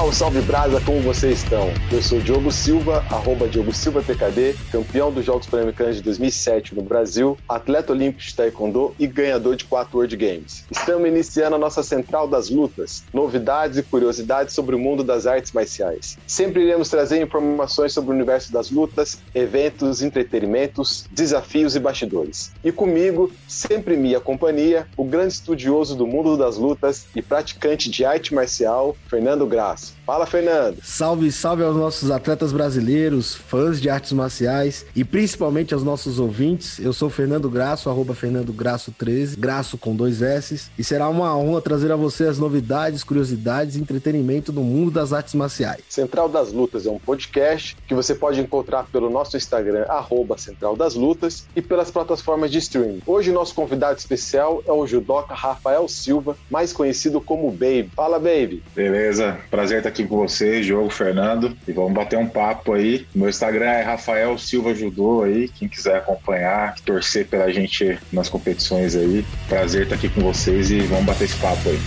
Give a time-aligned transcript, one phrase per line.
[0.00, 1.68] Salve, salve Brasa, como vocês estão?
[1.92, 6.80] Eu sou Diogo Silva, arroba Diogo Silva TKD, campeão dos Jogos Pan-Americanos de 2007 no
[6.80, 10.64] Brasil, atleta olímpico de Taekwondo e ganhador de quatro World Games.
[10.70, 15.52] Estamos iniciando a nossa Central das Lutas, novidades e curiosidades sobre o mundo das artes
[15.52, 16.16] marciais.
[16.26, 22.52] Sempre iremos trazer informações sobre o universo das lutas, eventos, entretenimentos, desafios e bastidores.
[22.64, 28.02] E comigo, sempre minha companhia, o grande estudioso do mundo das lutas e praticante de
[28.02, 29.89] arte marcial, Fernando Graça.
[30.06, 30.78] Fala, Fernando.
[30.82, 36.78] Salve, salve aos nossos atletas brasileiros, fãs de artes marciais e principalmente aos nossos ouvintes.
[36.78, 41.36] Eu sou Fernando Graço, arroba Fernando Graço 13, Graço com dois S, e será uma
[41.36, 45.82] honra trazer a você as novidades, curiosidades e entretenimento do mundo das artes marciais.
[45.88, 50.76] Central das Lutas é um podcast que você pode encontrar pelo nosso Instagram, arroba Central
[50.76, 53.02] das Lutas, e pelas plataformas de streaming.
[53.06, 57.90] Hoje, nosso convidado especial é o judoca Rafael Silva, mais conhecido como Baby.
[57.94, 58.62] Fala, Baby.
[58.74, 63.06] Beleza, prazer estar aqui com vocês, Diogo, Fernando, e vamos bater um papo aí.
[63.14, 68.94] Meu Instagram é Rafael Silva Judô aí, quem quiser acompanhar, torcer pela gente nas competições
[68.94, 69.24] aí.
[69.48, 71.78] Prazer estar aqui com vocês e vamos bater esse papo aí.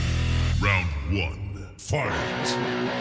[0.62, 1.44] Round 1.
[1.78, 2.94] Fight!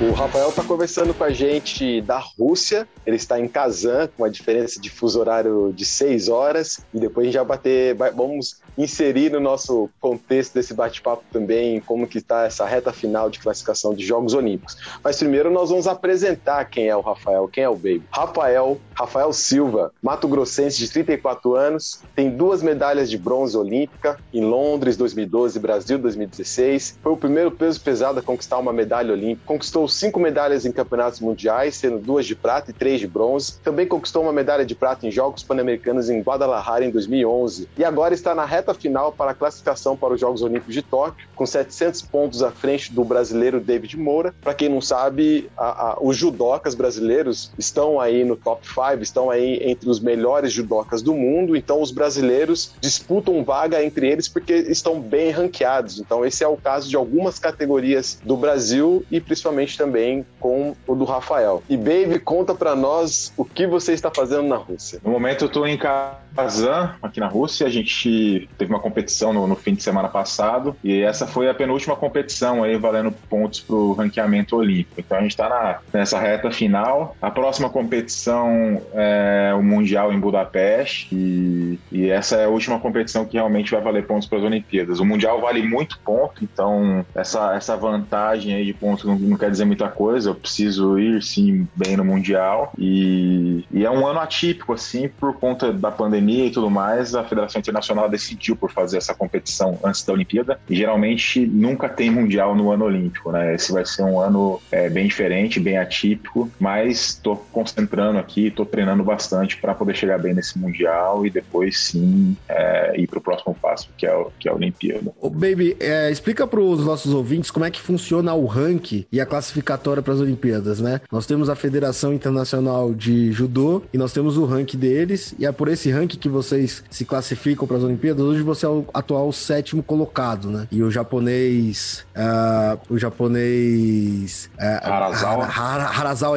[0.00, 2.86] O Rafael está conversando com a gente da Rússia.
[3.06, 6.84] Ele está em Kazan, com uma diferença de fuso horário de 6 horas.
[6.92, 7.94] E depois a gente vai bater.
[7.94, 13.30] Vai, vamos inserir no nosso contexto desse bate-papo também como que está essa reta final
[13.30, 14.76] de classificação de Jogos Olímpicos.
[15.02, 18.02] Mas primeiro nós vamos apresentar quem é o Rafael, quem é o Baby.
[18.10, 24.44] Rafael, Rafael Silva, Mato Grossense de 34 anos, tem duas medalhas de bronze olímpica em
[24.44, 26.98] Londres 2012 e Brasil 2016.
[27.02, 29.46] Foi o primeiro peso pesado a conquistar uma medalha olímpica.
[29.46, 33.58] Conquistou cinco medalhas em campeonatos mundiais, sendo duas de prata e três de bronze.
[33.62, 37.68] Também conquistou uma medalha de prata em Jogos Pan-Americanos em Guadalajara em 2011.
[37.76, 41.26] E agora está na reta final para a classificação para os Jogos Olímpicos de Tóquio,
[41.34, 44.34] com 700 pontos à frente do brasileiro David Moura.
[44.40, 49.30] Para quem não sabe, a, a, os judocas brasileiros estão aí no top 5, estão
[49.30, 51.56] aí entre os melhores judocas do mundo.
[51.56, 55.98] Então, os brasileiros disputam vaga entre eles porque estão bem ranqueados.
[55.98, 60.94] Então, esse é o caso de algumas categorias do Brasil e principalmente também com o
[60.94, 61.62] do Rafael.
[61.68, 65.00] E Baby, conta para nós o que você está fazendo na Rússia.
[65.04, 67.66] No momento eu estou em Kazan, aqui na Rússia.
[67.66, 71.54] A gente teve uma competição no, no, fim de semana passado e essa foi a
[71.54, 75.00] penúltima competição aí valendo pontos para o ranqueamento olímpico.
[75.00, 77.16] Então a gente está nessa reta final.
[77.20, 83.24] A próxima competição é o Mundial em Budapeste e, e essa é a última competição
[83.24, 85.00] que realmente vai valer pontos para as Olimpíadas.
[85.00, 89.50] O Mundial vale muito ponto, então essa, essa vantagem aí de pontos não, não quer
[89.50, 90.30] dizer muita coisa.
[90.30, 95.34] Eu preciso ir sim bem no Mundial e, e é um ano atípico assim por
[95.34, 97.14] conta da pandemia e tudo mais.
[97.14, 102.10] A Federação Internacional decidiu por fazer essa competição antes da Olimpíada e geralmente nunca tem
[102.10, 103.54] Mundial no ano Olímpico, né?
[103.54, 108.66] Esse vai ser um ano é, bem diferente, bem atípico, mas estou concentrando aqui, estou
[108.66, 113.22] treinando bastante para poder chegar bem nesse Mundial e depois sim é, ir para o
[113.22, 115.12] próximo passo, que é, que é a Olimpíada.
[115.20, 119.20] Ô, Baby, é, explica para os nossos ouvintes como é que funciona o ranking e
[119.20, 121.00] a classificatória para as Olimpíadas, né?
[121.10, 125.52] Nós temos a Federação Internacional de Judô e nós temos o ranking deles, e é
[125.52, 128.24] por esse ranking que vocês se classificam para as Olimpíadas.
[128.34, 130.66] Hoje você é o atual sétimo colocado, né?
[130.72, 132.04] E o japonês.
[132.16, 134.50] Uh, o japonês.
[134.58, 135.44] Uh, Harazawa.
[135.44, 136.36] Harazawa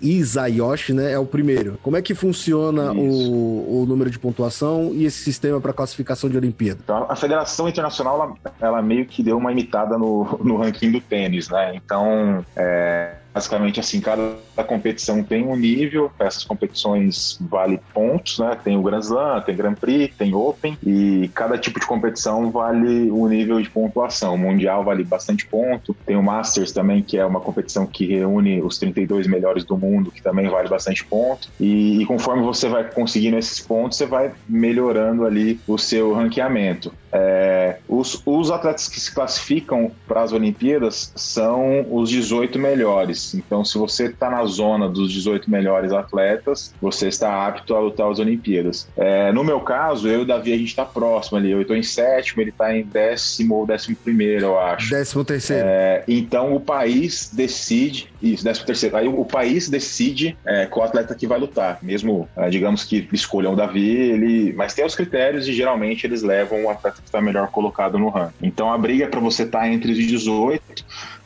[0.00, 1.12] Isayoshi, né?
[1.12, 1.78] É o primeiro.
[1.82, 6.38] Como é que funciona o, o número de pontuação e esse sistema para classificação de
[6.38, 6.80] Olimpíada?
[6.82, 11.00] Então, a Federação Internacional, ela, ela meio que deu uma imitada no, no ranking do
[11.00, 11.74] tênis, né?
[11.74, 14.34] Então, é, basicamente assim, cada
[14.66, 18.56] competição tem um nível, essas competições vale pontos, né?
[18.64, 23.10] Tem o Grand Slam, tem Grand Prix, tem Open e cada tipo de competição vale
[23.10, 24.36] um nível de pontuação.
[24.36, 28.62] O Mundial vale bastante ponto, tem o Masters também, que é uma competição que reúne
[28.62, 31.50] os 32 melhores do mundo, que também vale bastante ponto.
[31.60, 36.90] E, e conforme você vai conseguindo esses pontos, você vai melhorando ali o seu ranqueamento.
[37.12, 43.25] É, os, os atletas que se classificam para as Olimpíadas são os 18 melhores.
[43.34, 48.10] Então, se você está na zona dos 18 melhores atletas, você está apto a lutar
[48.10, 48.88] as Olimpíadas.
[48.96, 51.50] É, no meu caso, eu e o Davi, a gente está próximo ali.
[51.50, 54.90] Eu estou em sétimo, ele está em décimo ou décimo primeiro, eu acho.
[54.90, 55.66] Décimo terceiro.
[55.66, 58.96] É, então, o país decide, isso, décimo terceiro.
[58.96, 61.78] Aí o, país decide é, qual atleta que vai lutar.
[61.82, 64.52] Mesmo, é, digamos que escolham o Davi, ele...
[64.54, 67.98] mas tem os critérios e geralmente eles levam o atleta que está melhor colocado colocado
[67.98, 68.34] no ranking.
[68.42, 70.62] Então a briga é para você estar tá entre os 18.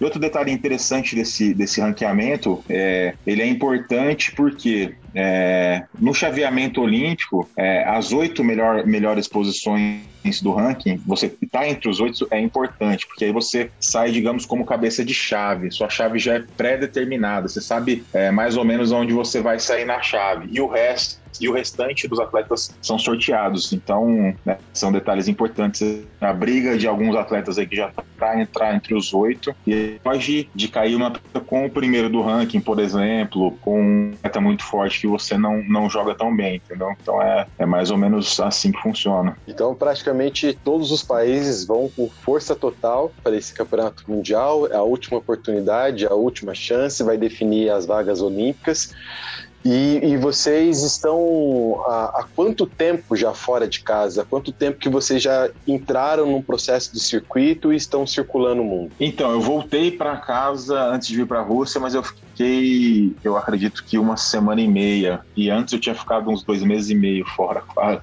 [0.00, 6.80] E outro detalhe interessante desse, desse ranqueamento é ele é importante porque é, no chaveamento
[6.80, 10.00] olímpico, é, as oito melhor, melhores posições
[10.42, 14.46] do ranking, você estar tá entre os oito é importante, porque aí você sai, digamos,
[14.46, 15.70] como cabeça de chave.
[15.70, 19.84] Sua chave já é pré-determinada, você sabe é, mais ou menos onde você vai sair
[19.84, 20.48] na chave.
[20.50, 23.72] E o resto e o restante dos atletas são sorteados.
[23.72, 26.04] Então, né, são detalhes importantes.
[26.20, 30.48] A briga de alguns atletas aí que já para entrar entre os oito e pode
[30.54, 31.12] de cair uma
[31.46, 35.62] com o primeiro do ranking, por exemplo, com um atleta muito forte que você não,
[35.64, 36.94] não joga tão bem, entendeu?
[37.00, 39.36] Então é, é mais ou menos assim que funciona.
[39.48, 44.66] Então, praticamente todos os países vão com força total para esse campeonato mundial.
[44.66, 48.94] É a última oportunidade, a última chance, vai definir as vagas olímpicas.
[49.64, 54.22] E, e, vocês estão há, há, quanto tempo já fora de casa?
[54.22, 58.64] Há quanto tempo que vocês já entraram num processo de circuito e estão circulando o
[58.64, 58.92] mundo?
[58.98, 63.36] Então, eu voltei para casa antes de vir para a Rússia, mas eu fiquei, eu
[63.36, 65.20] acredito que uma semana e meia.
[65.36, 68.00] E antes eu tinha ficado uns dois meses e meio fora, quase.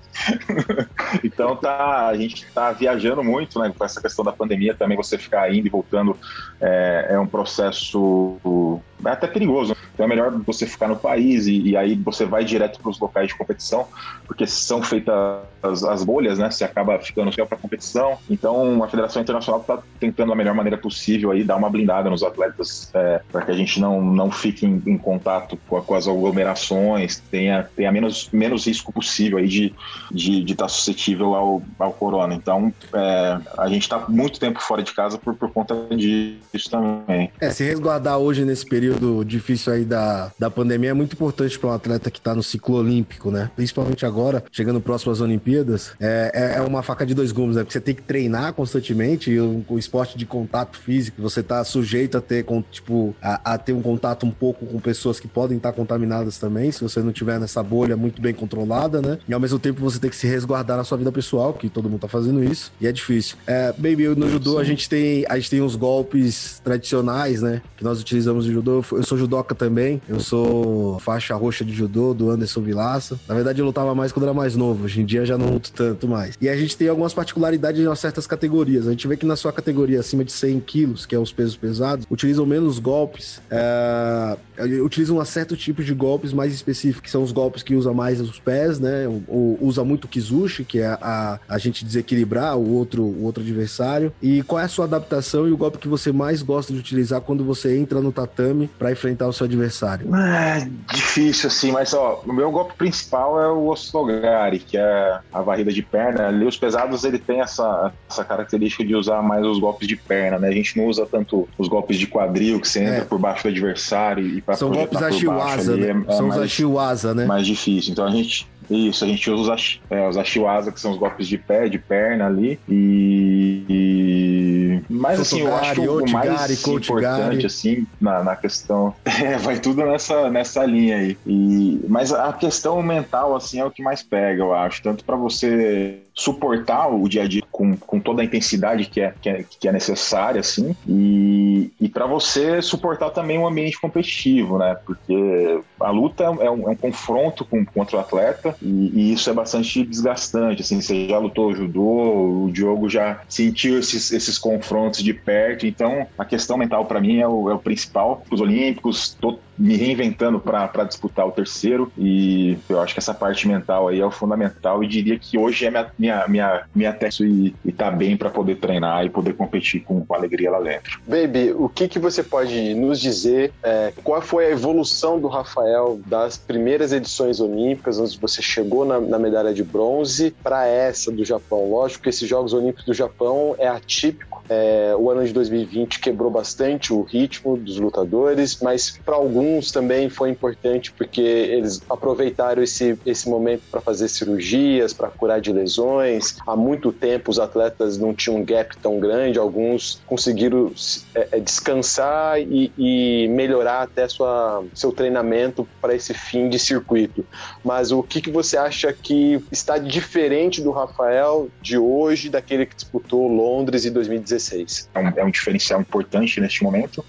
[1.23, 3.73] então tá, a gente tá viajando muito, né?
[3.75, 6.15] Com essa questão da pandemia também, você ficar indo e voltando
[6.61, 9.75] é, é um processo é até perigoso.
[9.93, 12.99] Então é melhor você ficar no país e, e aí você vai direto para os
[12.99, 13.87] locais de competição,
[14.25, 15.15] porque são feitas
[15.61, 16.49] as, as bolhas, né?
[16.49, 18.17] Você acaba ficando fiel para competição.
[18.29, 22.23] Então a Federação Internacional está tentando da melhor maneira possível aí dar uma blindada nos
[22.23, 26.07] atletas é, para que a gente não, não fique em, em contato com, com, as
[26.07, 29.77] aglomerações, tenha, tenha menos, menos risco possível aí de estar
[30.11, 32.33] de, de tá suscetível ao, ao corona.
[32.33, 37.31] Então é, a gente está muito tempo fora de casa por, por conta disso também.
[37.39, 41.69] É, se resguardar hoje nesse período difícil aí da, da pandemia é muito importante para
[41.69, 43.51] um atleta que está no ciclo olímpico, né?
[43.55, 47.63] Principalmente agora, chegando próximo às Olimpíadas, é, é, é uma faca de dois gumes, né?
[47.63, 51.63] Porque você tem que treinar constantemente e o, o esporte de contato físico, você tá
[51.63, 55.27] sujeito a ter, com, tipo, a, a, ter um contato um pouco com pessoas que
[55.27, 59.19] podem estar tá contaminadas também, se você não tiver nessa bolha muito bem controlada, né?
[59.27, 61.89] E ao mesmo tempo você tem que se resguardar na sua vida pessoal, que todo
[61.89, 63.37] mundo tá fazendo isso, e é difícil.
[63.45, 67.61] É, baby, no judô a gente tem a gente tem uns golpes tradicionais, né?
[67.75, 68.83] Que nós utilizamos no judô.
[68.91, 73.19] Eu sou judoca também, eu sou faixa roxa de judô do Anderson Vilaça.
[73.27, 75.71] Na verdade, eu lutava mais quando era mais novo, hoje em dia já não luto
[75.71, 76.35] tanto mais.
[76.39, 78.87] E a gente tem algumas particularidades em certas categorias.
[78.87, 81.55] A gente vê que na sua categoria acima de 100 quilos, que é os pesos
[81.55, 84.37] pesados, utilizam menos golpes, é...
[84.81, 88.21] utilizam um certo tipo de golpes mais específicos, que são os golpes que usa mais
[88.21, 89.07] os pés, né?
[89.27, 94.13] Ou usa muito kizushi, que é a, a gente desequilibrar o outro, o outro adversário.
[94.21, 97.21] E qual é a sua adaptação e o golpe que você mais gosta de utilizar
[97.21, 100.13] quando você entra no tatame para enfrentar o seu adversário?
[100.15, 105.41] É difícil, assim, mas ó, o meu golpe principal é o Oslogari, que é a
[105.41, 106.27] varrida de perna.
[106.27, 110.39] Ali os pesados ele tem essa, essa característica de usar mais os golpes de perna,
[110.39, 110.49] né?
[110.49, 113.05] A gente não usa tanto os golpes de quadril, que você entra é.
[113.05, 116.05] por baixo do adversário e para São golpes Ashiwaza, né?
[116.07, 117.25] É, é São os Ashiwaza, né?
[117.25, 117.91] Mais difícil.
[117.91, 121.27] Então a gente isso, a gente usa os, é, os Ashiwaza, que são os golpes
[121.27, 122.59] de pé, de perna ali.
[122.67, 123.63] E.
[123.69, 124.81] e...
[124.89, 128.93] Mas assim, eu acho que o mais importante, assim, na, na questão.
[129.17, 131.17] É, vai tudo nessa, nessa linha aí.
[131.25, 131.81] E...
[131.87, 134.83] Mas a questão mental, assim, é o que mais pega, eu acho.
[134.83, 139.13] Tanto para você suportar o dia a dia com, com toda a intensidade que é,
[139.21, 144.57] que é, que é necessária, assim, e, e para você suportar também um ambiente competitivo,
[144.57, 144.75] né?
[144.83, 149.29] Porque a luta é um, é um confronto com, contra o atleta e, e, isso
[149.29, 155.03] é bastante desgastante, assim, você já lutou judô, o Diogo já sentiu esses, esses confrontos
[155.03, 158.23] de perto, então a questão mental para mim é o, é o principal.
[158.31, 163.47] Os Olímpicos, tô me reinventando para disputar o terceiro e eu acho que essa parte
[163.47, 167.23] mental aí é o fundamental e diria que hoje é minha, minha, minha, minha teste
[167.23, 170.99] e, e tá bem para poder treinar e poder competir com, com alegria lá dentro.
[171.07, 173.51] Baby, o que, que você pode nos dizer?
[173.63, 178.99] É, qual foi a evolução do Rafael das primeiras edições olímpicas, onde você chegou na,
[178.99, 181.69] na medalha de bronze, para essa do Japão?
[181.69, 184.43] Lógico que esses Jogos Olímpicos do Japão é atípico.
[184.49, 190.09] É, o ano de 2020 quebrou bastante o ritmo dos lutadores, mas para alguns também
[190.09, 196.37] foi importante porque eles aproveitaram esse, esse momento para fazer cirurgias, para curar de lesões.
[196.45, 200.71] Há muito tempo os atletas não tinham um gap tão grande, alguns conseguiram
[201.15, 207.25] é, é descansar e, e, melhorar até sua, seu treinamento para esse fim de circuito.
[207.63, 212.75] Mas o que, que você acha que está diferente do Rafael de hoje, daquele que
[212.75, 214.89] disputou Londres em 2016?
[214.93, 217.03] É um, é um diferencial importante neste momento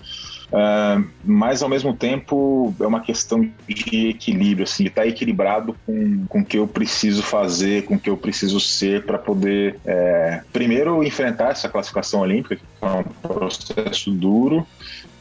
[0.50, 6.24] Uh, mas ao mesmo tempo é uma questão de equilíbrio, assim, de estar equilibrado com,
[6.26, 10.40] com o que eu preciso fazer, com o que eu preciso ser para poder, é,
[10.52, 14.66] primeiro, enfrentar essa classificação olímpica, que é um processo duro,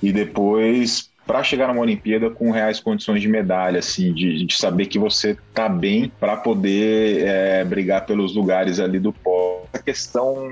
[0.02, 4.86] e depois para chegar numa Olimpíada com reais condições de medalha, assim, de, de saber
[4.86, 9.66] que você tá bem para poder é, brigar pelos lugares ali do pó.
[9.74, 10.50] A questão,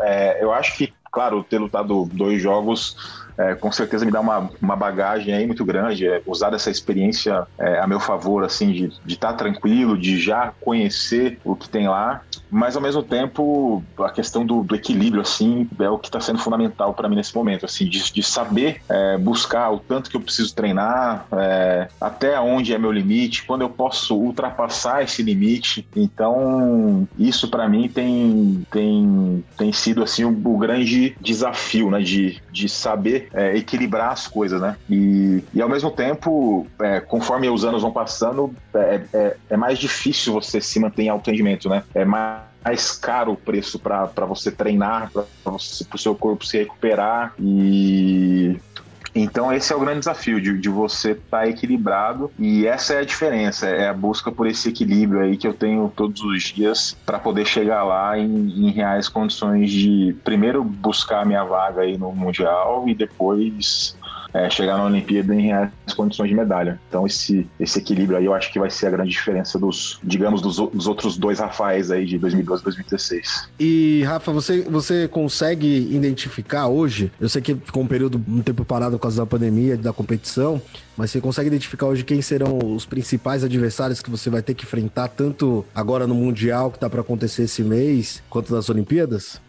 [0.00, 2.94] é, eu acho que, claro, ter lutado dois jogos
[3.38, 7.46] é, com certeza me dá uma, uma bagagem aí muito grande, é, usar essa experiência
[7.58, 11.88] é, a meu favor, assim, de estar tá tranquilo, de já conhecer o que tem
[11.88, 16.20] lá, mas ao mesmo tempo a questão do, do equilíbrio, assim, é o que está
[16.20, 20.16] sendo fundamental para mim nesse momento, assim, de, de saber é, buscar o tanto que
[20.16, 25.86] eu preciso treinar, é, até onde é meu limite, quando eu posso ultrapassar esse limite,
[25.94, 32.68] então isso para mim tem, tem, tem sido, assim, o, grande desafio, né, de, de
[32.68, 34.76] saber é, equilibrar as coisas, né?
[34.90, 39.78] E, e ao mesmo tempo, é, conforme os anos vão passando, é, é, é mais
[39.78, 41.84] difícil você se manter em alto rendimento, né?
[41.94, 45.58] É mais mais caro o preço para você treinar, para o
[45.98, 48.58] seu corpo se recuperar e
[49.22, 52.98] então esse é o grande desafio de, de você estar tá equilibrado e essa é
[52.98, 56.96] a diferença, é a busca por esse equilíbrio aí que eu tenho todos os dias
[57.04, 61.98] para poder chegar lá em, em, reais condições de primeiro buscar a minha vaga aí
[61.98, 63.96] no mundial e depois
[64.32, 66.78] é, chegar na Olimpíada em reais condições de medalha.
[66.88, 70.40] Então esse, esse equilíbrio aí eu acho que vai ser a grande diferença dos, digamos,
[70.42, 73.48] dos, dos outros dois Rafaéis aí de 2012 e 2016.
[73.58, 78.64] E Rafa, você, você consegue identificar hoje, eu sei que ficou um período, um tempo
[78.64, 80.60] parado por causa da pandemia, da competição,
[80.96, 84.64] mas você consegue identificar hoje quem serão os principais adversários que você vai ter que
[84.64, 89.40] enfrentar, tanto agora no Mundial que está para acontecer esse mês, quanto nas Olimpíadas?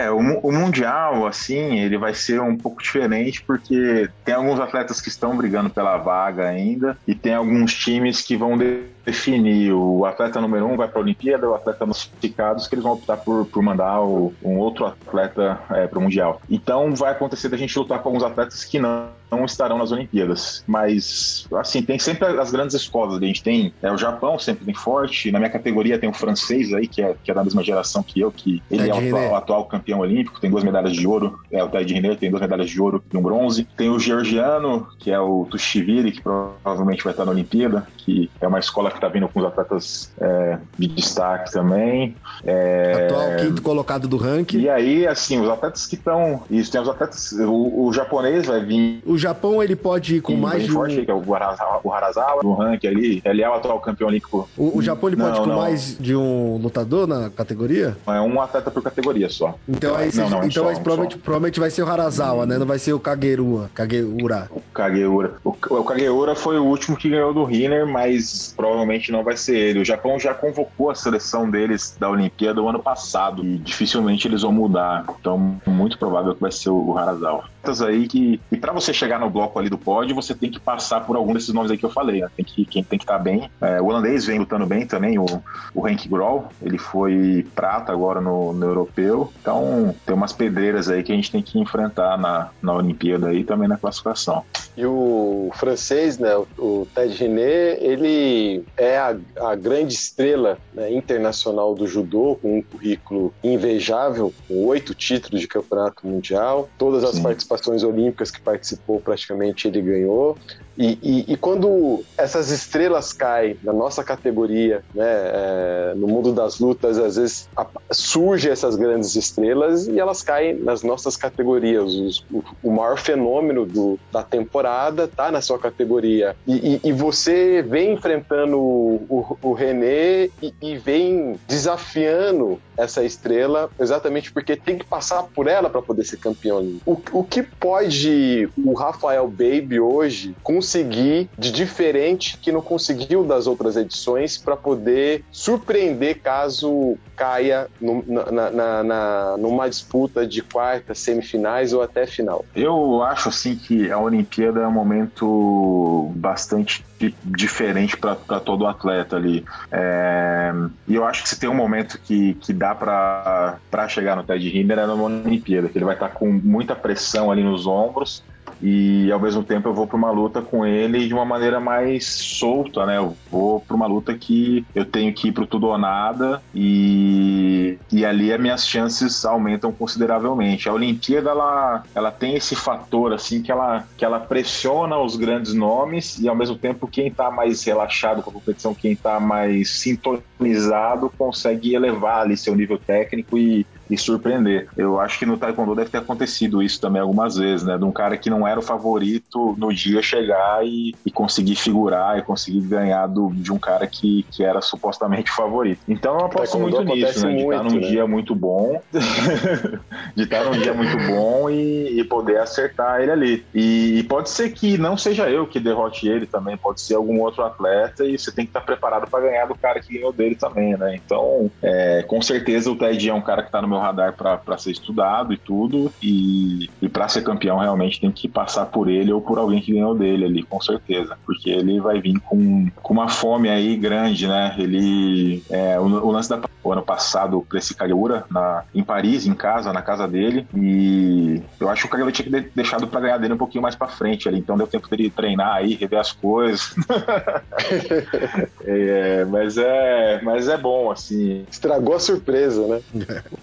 [0.00, 4.98] É, o, o, Mundial, assim, ele vai ser um pouco diferente porque tem alguns atletas
[4.98, 8.56] que estão brigando pela vaga ainda e tem alguns times que vão
[9.04, 12.94] definir o atleta número um vai para a Olimpíada, o atleta classificados que eles vão
[12.94, 16.40] optar por, por mandar o, um outro atleta é, para o Mundial.
[16.50, 20.64] Então vai acontecer da gente lutar com alguns atletas que não, não estarão nas Olimpíadas.
[20.66, 23.20] Mas, assim, tem sempre as grandes escolas.
[23.20, 25.30] A gente tem é, o Japão, sempre tem forte.
[25.30, 28.20] Na minha categoria tem o francês aí, que é, que é da mesma geração que
[28.20, 31.40] eu, que ele é o atual, atual, campeão olímpico, tem duas medalhas de ouro.
[31.50, 33.66] É o Ted Riner, tem duas medalhas de ouro e um bronze.
[33.76, 38.46] Tem o georgiano, que é o Tushiviri, que provavelmente vai estar na Olimpíada, que é
[38.46, 42.16] uma escola que está vindo com os atletas é, de destaque também.
[42.44, 43.06] É...
[43.06, 44.58] Atual quinto colocado do ranking.
[44.58, 46.42] E aí, assim, os atletas que estão.
[46.50, 47.32] Isso, tem os atletas.
[47.32, 49.02] O, o, japonês vai vir.
[49.06, 50.72] O Japão, ele pode ir com mais de.
[50.72, 51.04] Forte, um...
[51.04, 53.22] que é o Harazawa, o Harazawa, no ranking ali.
[53.24, 54.48] Ele é o atual campeão olímpico.
[54.56, 55.56] O, o Japão, ele não, pode ir com não.
[55.56, 57.96] mais de um lutador na categoria?
[58.06, 59.54] É um atleta por categoria só.
[59.68, 62.58] Então, aí, não, não, então só, provavelmente, provavelmente vai ser o Harazawa, né?
[62.58, 63.70] Não vai ser o Kagerua.
[63.74, 64.48] Kageura.
[64.50, 65.34] O Kageura.
[65.44, 68.79] O, o Kageura foi o último que ganhou do Riner, mas provavelmente
[69.10, 69.80] não vai ser ele.
[69.80, 74.42] O Japão já convocou a seleção deles da Olimpíada do ano passado e dificilmente eles
[74.42, 75.04] vão mudar.
[75.20, 77.44] Então, muito provável que vai ser o Harazawa
[77.86, 81.00] aí que e para você chegar no bloco ali do pódio você tem que passar
[81.06, 82.28] por algum desses nomes aí que eu falei né?
[82.34, 85.18] tem que quem tem que estar tá bem é, o holandês vem lutando bem também
[85.18, 85.26] o,
[85.74, 91.02] o Henk Grol ele foi prata agora no, no, europeu então tem umas pedreiras aí
[91.02, 94.42] que a gente tem que enfrentar na, na Olimpíada e também na classificação
[94.76, 101.74] e o francês né o Ted René ele é a, a grande estrela né, internacional
[101.74, 107.50] do judô com um currículo invejável com oito títulos de campeonato mundial todas as participações
[107.50, 110.36] participações olímpicas que participou, praticamente ele ganhou.
[110.78, 116.58] E, e, e, quando essas estrelas caem na nossa categoria, né, é, no mundo das
[116.58, 121.92] lutas, às vezes a, surgem essas grandes estrelas e elas caem nas nossas categorias.
[121.92, 126.36] Os, o, o, maior fenômeno do, da temporada tá na sua categoria.
[126.46, 134.56] E, e você vem enfrentando o, o, René e, vem desafiando essa estrela exatamente porque
[134.56, 136.78] tem que passar por ela para poder ser campeão.
[136.86, 143.24] O, o que pode o Rafael Baby hoje conseguir conseguir de diferente que não conseguiu
[143.24, 150.42] das outras edições para poder surpreender caso caia no, na, na, na, numa disputa de
[150.42, 152.44] quarta, semifinais ou até final?
[152.54, 156.84] Eu acho assim que a Olimpíada é um momento bastante
[157.24, 159.42] diferente para todo atleta ali.
[159.72, 160.52] É,
[160.86, 164.46] e eu acho que se tem um momento que, que dá para chegar no Ted
[164.58, 168.22] Hinder é numa Olimpíada, que ele vai estar tá com muita pressão ali nos ombros
[168.62, 172.06] e ao mesmo tempo eu vou para uma luta com ele de uma maneira mais
[172.06, 172.98] solta, né?
[172.98, 177.78] Eu vou para uma luta que eu tenho que ir pro tudo ou nada e,
[177.90, 180.68] e ali as minhas chances aumentam consideravelmente.
[180.68, 185.54] A Olimpíada ela, ela tem esse fator assim que ela, que ela pressiona os grandes
[185.54, 189.70] nomes e ao mesmo tempo quem está mais relaxado com a competição, quem está mais
[189.70, 194.68] sintonizado consegue elevar ali seu nível técnico e e surpreender.
[194.76, 197.76] Eu acho que no Taekwondo deve ter acontecido isso também algumas vezes, né?
[197.76, 202.18] De um cara que não era o favorito no dia chegar e, e conseguir figurar
[202.18, 205.80] e conseguir ganhar do, de um cara que, que era supostamente o favorito.
[205.88, 207.34] Então eu aposto muito nisso, né?
[207.34, 207.88] De estar num né?
[207.88, 208.80] dia muito bom,
[210.14, 213.46] de estar num dia muito bom e, e poder acertar ele ali.
[213.52, 217.20] E, e, pode ser que não seja eu que derrote ele também, pode ser algum
[217.20, 220.34] outro atleta e você tem que estar preparado para ganhar do cara que ganhou dele
[220.34, 220.94] também, né?
[220.94, 224.58] Então, é, com certeza o Ted é um cara que está no meu radar para
[224.58, 225.92] ser estudado e tudo.
[226.02, 229.72] E, e para ser campeão, realmente tem que passar por ele ou por alguém que
[229.72, 231.16] ganhou dele ali, com certeza.
[231.24, 234.54] Porque ele vai vir com, com uma fome aí grande, né?
[234.58, 235.42] Ele.
[235.50, 239.34] É, o, o lance da o ano passado para esse Kageura na, em Paris, em
[239.34, 240.46] casa, na casa dele.
[240.54, 243.62] E eu acho que o Kageura tinha que ter deixado para ganhar dele um pouquinho
[243.62, 244.38] mais para frente ali.
[244.38, 246.74] Então deu tempo dele treinar aí, rever as coisas.
[248.64, 251.44] é, mas é, mas é bom assim.
[251.50, 252.80] Estragou a surpresa, né?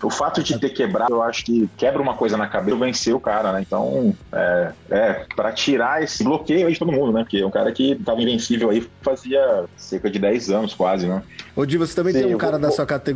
[0.02, 3.16] o fato fato de ter quebrado, eu acho que quebra uma coisa na cabeça, vencer
[3.16, 3.62] o cara, né?
[3.62, 7.22] Então, é, é para tirar esse bloqueio aí de todo mundo, né?
[7.24, 11.24] Porque é um cara que tava invencível aí fazia cerca de 10 anos quase, né?
[11.56, 12.62] Ô, Di, você também Sim, tem um cara vou...
[12.62, 13.07] da sua categoria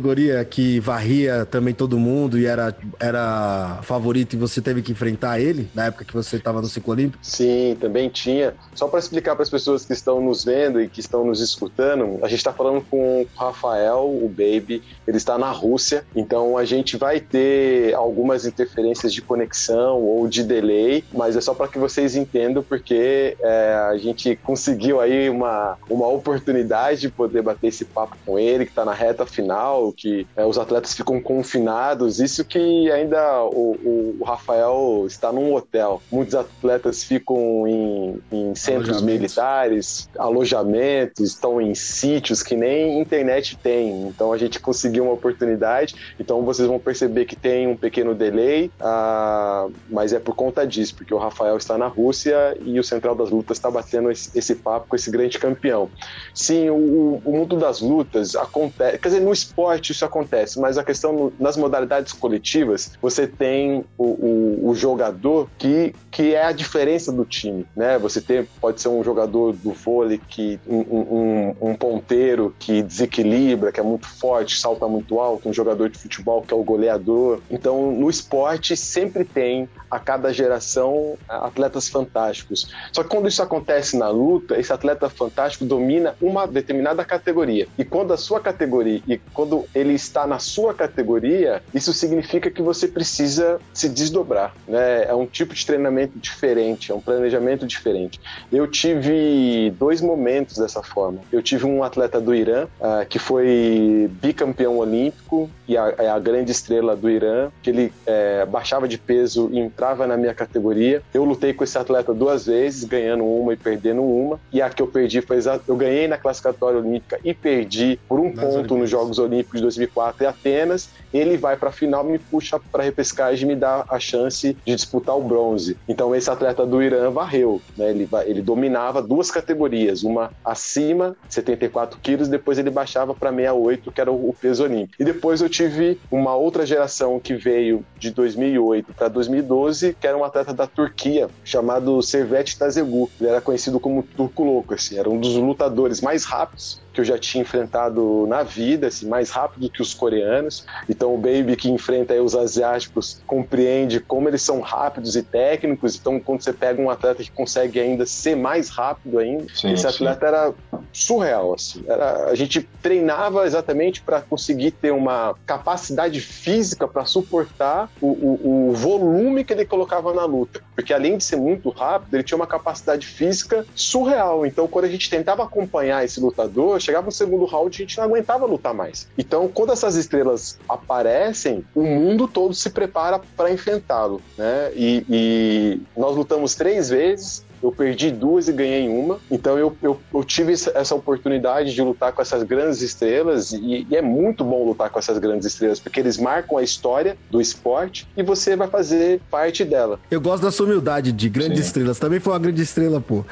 [0.48, 5.68] que varria também todo mundo e era, era favorito e você teve que enfrentar ele
[5.74, 7.18] na época que você estava no ciclo olímpico?
[7.22, 8.54] Sim, também tinha.
[8.74, 12.18] Só para explicar para as pessoas que estão nos vendo e que estão nos escutando,
[12.22, 16.64] a gente está falando com o Rafael, o Baby, ele está na Rússia, então a
[16.64, 21.78] gente vai ter algumas interferências de conexão ou de delay, mas é só para que
[21.78, 27.84] vocês entendam, porque é, a gente conseguiu aí uma, uma oportunidade de poder bater esse
[27.84, 32.44] papo com ele, que está na reta final, que é, os atletas ficam confinados, isso
[32.44, 36.02] que ainda o, o, Rafael está num hotel.
[36.10, 44.02] Muitos atletas ficam em, em centros militares, alojamentos, estão em sítios que nem internet tem.
[44.02, 48.70] Então a gente conseguiu uma oportunidade, então vocês vão perceber que tem um pequeno delay,
[48.80, 53.14] uh, mas é por conta disso, porque o Rafael está na Rússia e o Central
[53.14, 55.88] das Lutas está batendo esse, esse, papo com esse grande campeão.
[56.34, 60.84] Sim, o, o, mundo das lutas acontece, quer dizer, no esporte isso acontece, mas a
[60.84, 67.12] questão nas modalidades coletivas, você tem o, o, o, jogador que, que é a diferença
[67.12, 67.98] do time, né?
[67.98, 73.72] Você tem, pode ser um jogador do vôlei que um, um, um ponteiro que desequilibra,
[73.72, 77.22] que é muito forte, salta muito alto, um jogador de futebol que é o goleador
[77.50, 82.72] então, no esporte sempre tem a cada geração atletas fantásticos.
[82.92, 87.68] Só que quando isso acontece na luta, esse atleta fantástico domina uma determinada categoria.
[87.76, 92.62] E quando a sua categoria e quando ele está na sua categoria, isso significa que
[92.62, 95.04] você precisa se desdobrar, né?
[95.04, 98.20] É um tipo de treinamento diferente, é um planejamento diferente.
[98.50, 101.20] Eu tive dois momentos dessa forma.
[101.30, 106.18] Eu tive um atleta do Irã uh, que foi bicampeão olímpico e a, é a
[106.18, 111.02] grande estrela do Irã, que ele é, baixava de peso e entrava na minha categoria.
[111.12, 114.40] Eu lutei com esse atleta duas vezes, ganhando uma e perdendo uma.
[114.52, 118.32] E a que eu perdi foi eu ganhei na classificatória olímpica e perdi por um
[118.32, 120.88] Nas ponto nos Jogos Olímpicos de 2004 em Atenas.
[121.12, 124.74] Ele vai para a final, me puxa para repescagem e me dá a chance de
[124.74, 125.76] disputar o bronze.
[125.88, 127.90] Então esse atleta do Irã varreu, né?
[127.90, 134.00] Ele, ele dominava duas categorias, uma acima 74 quilos, depois ele baixava para 68, que
[134.00, 135.00] era o peso olímpico.
[135.00, 140.16] E depois eu tive uma outra geração que veio de 2008 para 2012, que era
[140.16, 143.10] um atleta da Turquia, chamado Servet Tazegu.
[143.20, 147.04] Ele era conhecido como Turco Louco, assim, era um dos lutadores mais rápidos que eu
[147.04, 150.66] já tinha enfrentado na vida, assim, mais rápido que os coreanos.
[150.88, 155.96] Então o Baby que enfrenta os asiáticos compreende como eles são rápidos e técnicos.
[155.96, 159.86] Então quando você pega um atleta que consegue ainda ser mais rápido ainda, sim, esse
[159.86, 160.26] atleta sim.
[160.26, 160.54] era
[160.92, 161.82] surreal, assim.
[161.86, 168.68] Era, a gente treinava exatamente para conseguir ter uma capacidade física para suportar o, o,
[168.70, 170.60] o volume que ele colocava na luta.
[170.74, 174.44] Porque além de ser muito rápido, ele tinha uma capacidade física surreal.
[174.44, 178.04] Então quando a gente tentava acompanhar esse lutador, chegava no segundo round, a gente não
[178.04, 179.08] aguentava lutar mais.
[179.16, 184.72] Então, quando essas estrelas aparecem, o mundo todo se prepara para enfrentá-lo, né?
[184.74, 189.18] E, e, nós lutamos três vezes, eu perdi duas e ganhei uma.
[189.30, 193.96] Então eu, eu, eu tive essa oportunidade de lutar com essas grandes estrelas e, e,
[193.96, 198.06] é muito bom lutar com essas grandes estrelas, porque eles marcam a história do esporte
[198.16, 199.98] e você vai fazer parte dela.
[200.10, 201.66] Eu gosto da sua humildade de grandes Sim.
[201.66, 201.98] estrelas.
[201.98, 203.24] Também foi uma grande estrela, pô.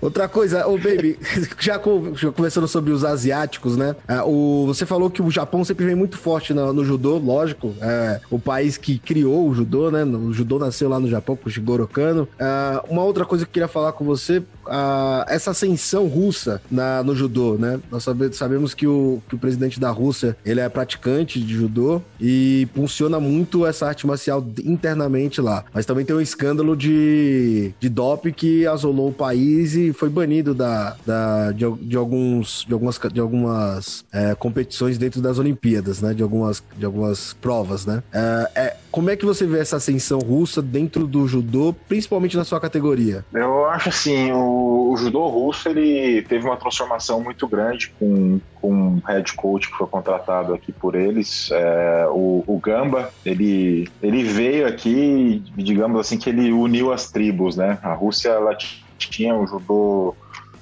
[0.00, 1.18] Outra coisa, ô oh, Baby,
[1.58, 3.96] já, conversando sobre os asiáticos, né?
[4.06, 7.74] É, o, você falou que o Japão sempre vem muito forte no, no judô, lógico.
[7.80, 10.04] É, o país que criou o judô, né?
[10.04, 12.28] O judô nasceu lá no Japão com o Shigoro Kano.
[12.38, 17.02] É, uma outra coisa que eu queria falar com você, a, essa ascensão russa na,
[17.02, 17.80] no judô, né?
[17.90, 22.02] Nós sabe, sabemos que o, que o presidente da Rússia, ele é praticante de judô
[22.20, 25.64] e funciona muito essa arte marcial internamente lá.
[25.72, 27.88] Mas também tem um escândalo de, de
[28.36, 33.20] que asolou o país e foi banido da, da, de, de alguns, de algumas, de
[33.20, 36.14] algumas é, competições dentro das Olimpíadas, né?
[36.14, 38.02] De algumas, de algumas provas, né?
[38.12, 42.44] É, é, como é que você vê essa ascensão russa dentro do judô, principalmente na
[42.44, 43.24] sua categoria?
[43.32, 48.72] Eu acho assim, o, o judô russo ele teve uma transformação muito grande com, com
[48.72, 54.22] um head coach que foi contratado aqui por eles, é, o, o, Gamba, ele, ele
[54.24, 57.78] veio aqui, digamos assim, que ele uniu as tribos, né?
[57.82, 58.56] A Rússia ela
[58.98, 60.16] tinha o judô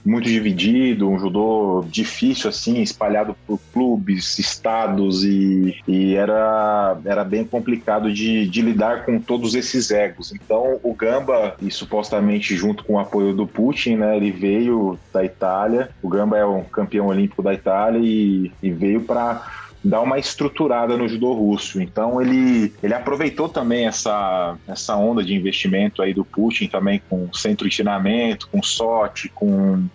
[0.07, 7.45] muito dividido, um judô difícil assim, espalhado por clubes, estados e, e era, era bem
[7.45, 10.33] complicado de, de lidar com todos esses egos.
[10.33, 15.25] Então o Gamba, e supostamente junto com o apoio do Putin, né, ele veio da
[15.25, 20.19] Itália, o Gamba é um campeão olímpico da Itália e, e veio para dar uma
[20.19, 21.81] estruturada no judô russo.
[21.81, 27.33] Então ele, ele aproveitou também essa, essa onda de investimento aí do Putin também com
[27.33, 29.87] centro de treinamento, com sorte, com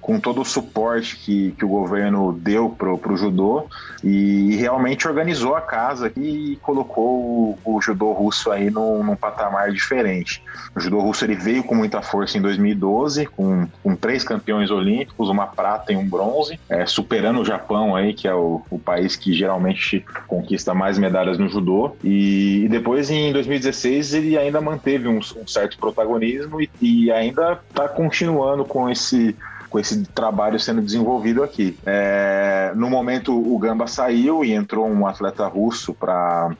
[0.00, 3.66] com todo o suporte que, que o governo deu pro, pro judô
[4.02, 9.70] e realmente organizou a casa e colocou o, o judô russo aí num, num, patamar
[9.70, 10.42] diferente.
[10.74, 15.28] O judô russo ele veio com muita força em 2012, com, com três campeões olímpicos,
[15.28, 19.16] uma prata e um bronze, é, superando o Japão aí, que é o, o país
[19.16, 21.96] que geralmente conquista mais medalhas no judô.
[22.02, 27.60] E, e depois, em 2016, ele ainda manteve um, um certo protagonismo e, e ainda
[27.68, 29.36] está continuando com esse
[29.70, 31.78] com esse trabalho sendo desenvolvido aqui.
[31.86, 36.54] É, no momento, o Gamba saiu e entrou um atleta russo para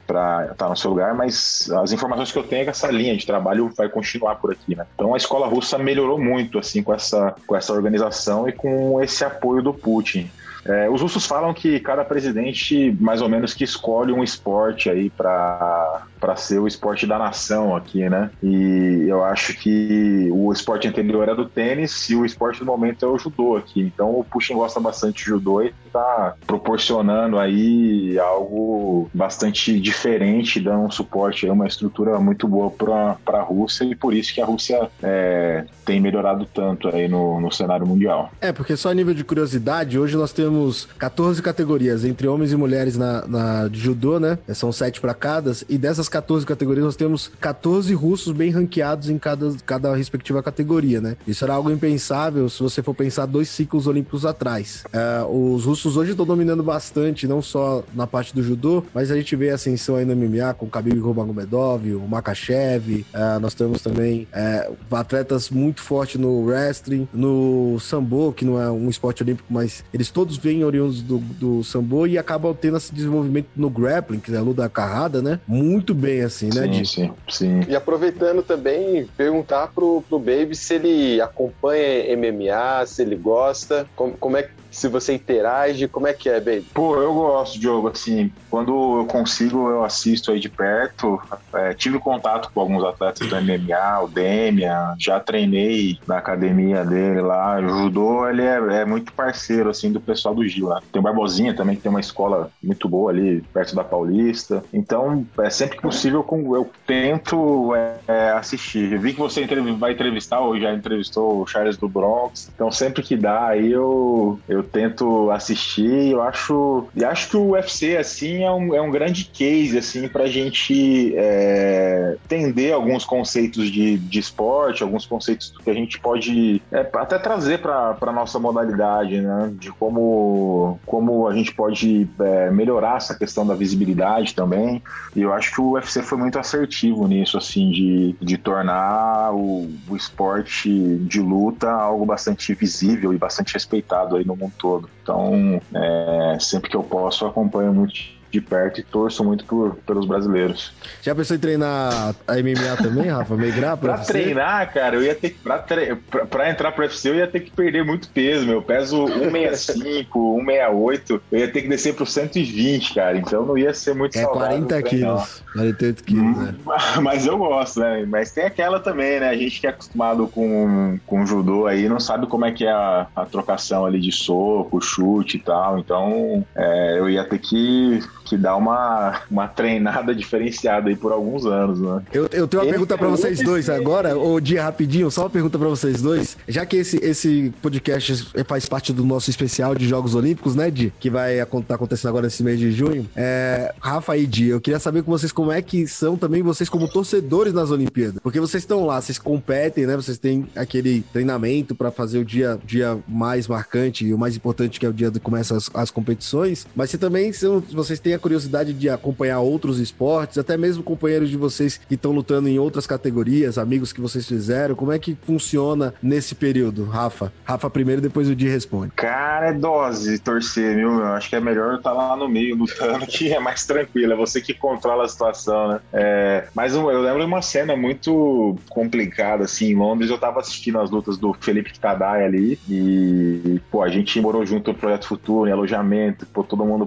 [0.51, 3.25] estar no seu lugar, mas as informações que eu tenho é que essa linha de
[3.25, 4.85] trabalho vai continuar por aqui, né?
[4.95, 9.25] Então a escola russa melhorou muito assim com essa, com essa organização e com esse
[9.25, 10.31] apoio do Putin.
[10.63, 15.09] É, os russos falam que cada presidente, mais ou menos, que escolhe um esporte aí
[15.09, 16.03] para
[16.35, 18.29] ser o esporte da nação aqui, né?
[18.41, 23.05] E eu acho que o esporte anterior era do tênis e o esporte do momento
[23.05, 23.81] é o judô aqui.
[23.81, 30.85] Então o Putin gosta bastante de judô e está proporcionando aí algo bastante diferente, dando
[30.85, 34.89] um suporte, uma estrutura muito boa para a Rússia e por isso que a Rússia
[35.01, 38.31] é, tem melhorado tanto aí no, no cenário mundial.
[38.39, 42.51] É, porque só a nível de curiosidade, hoje nós temos temos 14 categorias entre homens
[42.51, 44.37] e mulheres na, na judô, né?
[44.53, 45.51] São sete para cada.
[45.69, 50.99] E dessas 14 categorias, nós temos 14 russos bem ranqueados em cada, cada respectiva categoria,
[50.99, 51.15] né?
[51.25, 54.83] Isso era algo impensável se você for pensar dois ciclos olímpicos atrás.
[54.91, 59.15] É, os russos hoje estão dominando bastante, não só na parte do judô, mas a
[59.15, 63.05] gente vê a ascensão aí no MMA com o Khabib Nurmagomedov, o Makachev.
[63.13, 68.69] É, nós temos também é, atletas muito fortes no wrestling, no sambo, que não é
[68.69, 72.93] um esporte olímpico, mas eles todos vêm oriundos do, do sambo e acabam tendo esse
[72.93, 75.39] desenvolvimento no grappling, que é a luta carrada, né?
[75.47, 77.59] Muito bem, assim, né, Sim, sim, sim.
[77.67, 84.17] E aproveitando também, perguntar pro, pro Baby se ele acompanha MMA, se ele gosta, como,
[84.17, 86.65] como é que se você interage, como é que é, Baby?
[86.73, 91.21] Pô, eu gosto, Diogo, assim, quando eu consigo, eu assisto aí de perto.
[91.53, 97.21] É, tive contato com alguns atletas do MMA, o Demian, já treinei na academia dele
[97.21, 97.59] lá.
[97.59, 100.81] O judô, ele é, é, muito parceiro, assim, do pessoal do Gil lá.
[100.91, 104.63] Tem o Barbosinha também, que tem uma escola muito boa ali, perto da Paulista.
[104.73, 108.93] Então, é sempre que possível, eu tento é, é, assistir.
[108.93, 109.45] Eu vi que você
[109.77, 112.49] vai entrevistar, ou já entrevistou o Charles do Bronx.
[112.53, 117.37] Então, sempre que dá, aí eu, eu eu tento assistir eu acho e acho que
[117.37, 122.71] o UFC assim é um, é um grande case assim para a gente é, entender
[122.71, 128.11] alguns conceitos de, de esporte alguns conceitos que a gente pode é, até trazer para
[128.11, 129.51] nossa modalidade né?
[129.53, 134.81] De como como a gente pode é, melhorar essa questão da visibilidade também.
[135.15, 139.69] E eu acho que o UFC foi muito assertivo nisso assim de, de tornar o,
[139.87, 144.89] o esporte de luta algo bastante visível e bastante respeitado aí no mundo todo.
[145.01, 147.93] Então, é, sempre que eu posso, eu acompanho muito
[148.31, 150.73] de perto e torço muito por, pelos brasileiros.
[151.01, 153.35] Já pensou em treinar a MMA também, Rafa?
[153.35, 155.39] Migrar pra, pra treinar, cara, eu ia ter que.
[155.39, 155.95] Pra, tre...
[155.95, 158.55] pra, pra, entrar pro UFC, eu ia ter que perder muito peso, meu.
[158.55, 163.17] Eu peso 165, 168, eu ia ter que descer pro 120, cara.
[163.17, 164.65] Então não ia ser muito é saudável.
[164.65, 165.43] 40 quilos.
[165.53, 166.55] 48 quilos, né?
[167.01, 168.05] Mas eu gosto, né?
[168.07, 169.29] Mas tem aquela também, né?
[169.29, 172.71] A gente que é acostumado com, com judô aí não sabe como é que é
[172.71, 175.79] a, a trocação ali de soco, chute e tal.
[175.79, 177.99] Então é, eu ia ter que
[178.31, 182.01] que dá uma, uma treinada diferenciada aí por alguns anos, né?
[182.13, 185.29] Eu, eu tenho uma esse pergunta para vocês dois agora, ou dia rapidinho, só uma
[185.29, 186.37] pergunta para vocês dois.
[186.47, 190.93] Já que esse, esse podcast faz parte do nosso especial de Jogos Olímpicos, né, Di?
[190.97, 193.05] Que vai estar tá acontecendo agora nesse mês de junho.
[193.17, 196.69] É, Rafa e Di, eu queria saber com vocês como é que são também vocês
[196.69, 198.21] como torcedores nas Olimpíadas.
[198.23, 199.97] Porque vocês estão lá, vocês competem, né?
[199.97, 204.79] Vocês têm aquele treinamento para fazer o dia, dia mais marcante e o mais importante
[204.79, 206.65] que é o dia que começam as, as competições.
[206.73, 207.29] Mas você também,
[207.73, 212.11] vocês têm a curiosidade de acompanhar outros esportes, até mesmo companheiros de vocês que estão
[212.11, 214.75] lutando em outras categorias, amigos que vocês fizeram.
[214.75, 217.33] Como é que funciona nesse período, Rafa?
[217.43, 218.91] Rafa primeiro, depois o Di responde.
[218.95, 220.99] Cara, é dose torcer, viu?
[220.99, 224.13] Eu acho que é melhor estar lá no meio lutando, que é mais tranquilo.
[224.13, 225.79] É você que controla a situação, né?
[225.91, 230.09] É, mas eu lembro de uma cena muito complicada, assim, em Londres.
[230.09, 234.71] Eu tava assistindo as lutas do Felipe Tadai ali e, pô, a gente morou junto
[234.71, 236.85] no Projeto Futuro, em alojamento, pô, todo mundo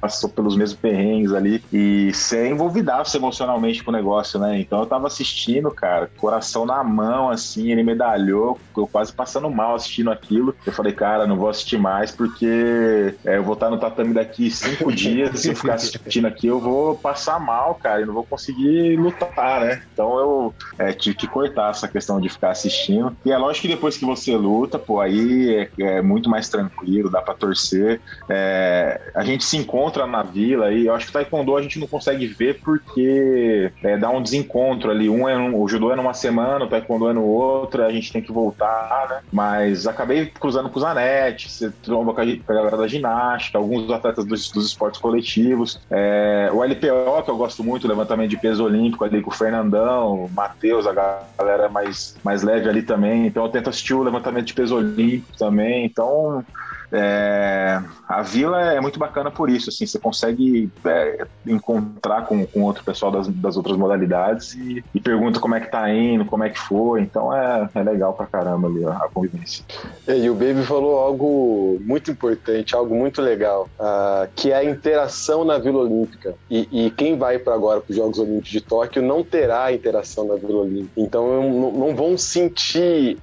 [0.00, 4.58] passou pelos mesmos perrengues ali e ser envolvidaço emocionalmente com o negócio, né?
[4.58, 9.74] Então eu tava assistindo, cara, coração na mão, assim, ele medalhou, eu quase passando mal
[9.74, 10.54] assistindo aquilo.
[10.66, 14.50] Eu falei, cara, não vou assistir mais porque é, eu vou estar no tatame daqui
[14.50, 18.24] cinco dias, se eu ficar assistindo aqui, eu vou passar mal, cara, e não vou
[18.24, 19.82] conseguir lutar, né?
[19.92, 23.16] Então eu é, tive que cortar essa questão de ficar assistindo.
[23.24, 27.10] E é lógico que depois que você luta, pô, aí é, é muito mais tranquilo,
[27.10, 28.00] dá pra torcer.
[28.28, 30.86] É, a gente se encontra na vila aí.
[30.86, 34.90] Eu acho que o Taekwondo a gente não consegue ver porque é, dá um desencontro
[34.90, 35.08] ali.
[35.08, 38.12] Um é um, o judô é numa semana, o Taekwondo é no outro, a gente
[38.12, 39.20] tem que voltar, né?
[39.32, 44.24] Mas acabei cruzando com o Zanetti, você tromba com a, galera da ginástica, alguns atletas
[44.24, 45.80] dos, dos esportes coletivos.
[45.90, 50.24] É, o LPO, que eu gosto muito, levantamento de peso olímpico ali com o Fernandão,
[50.24, 50.92] o Matheus, a
[51.38, 53.26] galera mais, mais leve ali também.
[53.26, 55.84] Então eu tento assistir o levantamento de peso olímpico também.
[55.84, 56.44] Então
[56.92, 62.62] é, a vila é muito bacana por isso, assim, você consegue é, encontrar com, com
[62.62, 66.42] outro pessoal das, das outras modalidades e, e, pergunta como é que tá indo, como
[66.42, 69.64] é que foi, então é, é legal pra caramba ali a, convivência.
[70.06, 74.64] É, e o Baby falou algo muito importante, algo muito legal, uh, que é a
[74.64, 76.34] interação na Vila Olímpica.
[76.50, 80.24] E, e quem vai para agora para os Jogos Olímpicos de Tóquio não terá interação
[80.26, 80.92] na Vila Olímpica.
[80.96, 83.18] Então não, não vão sentir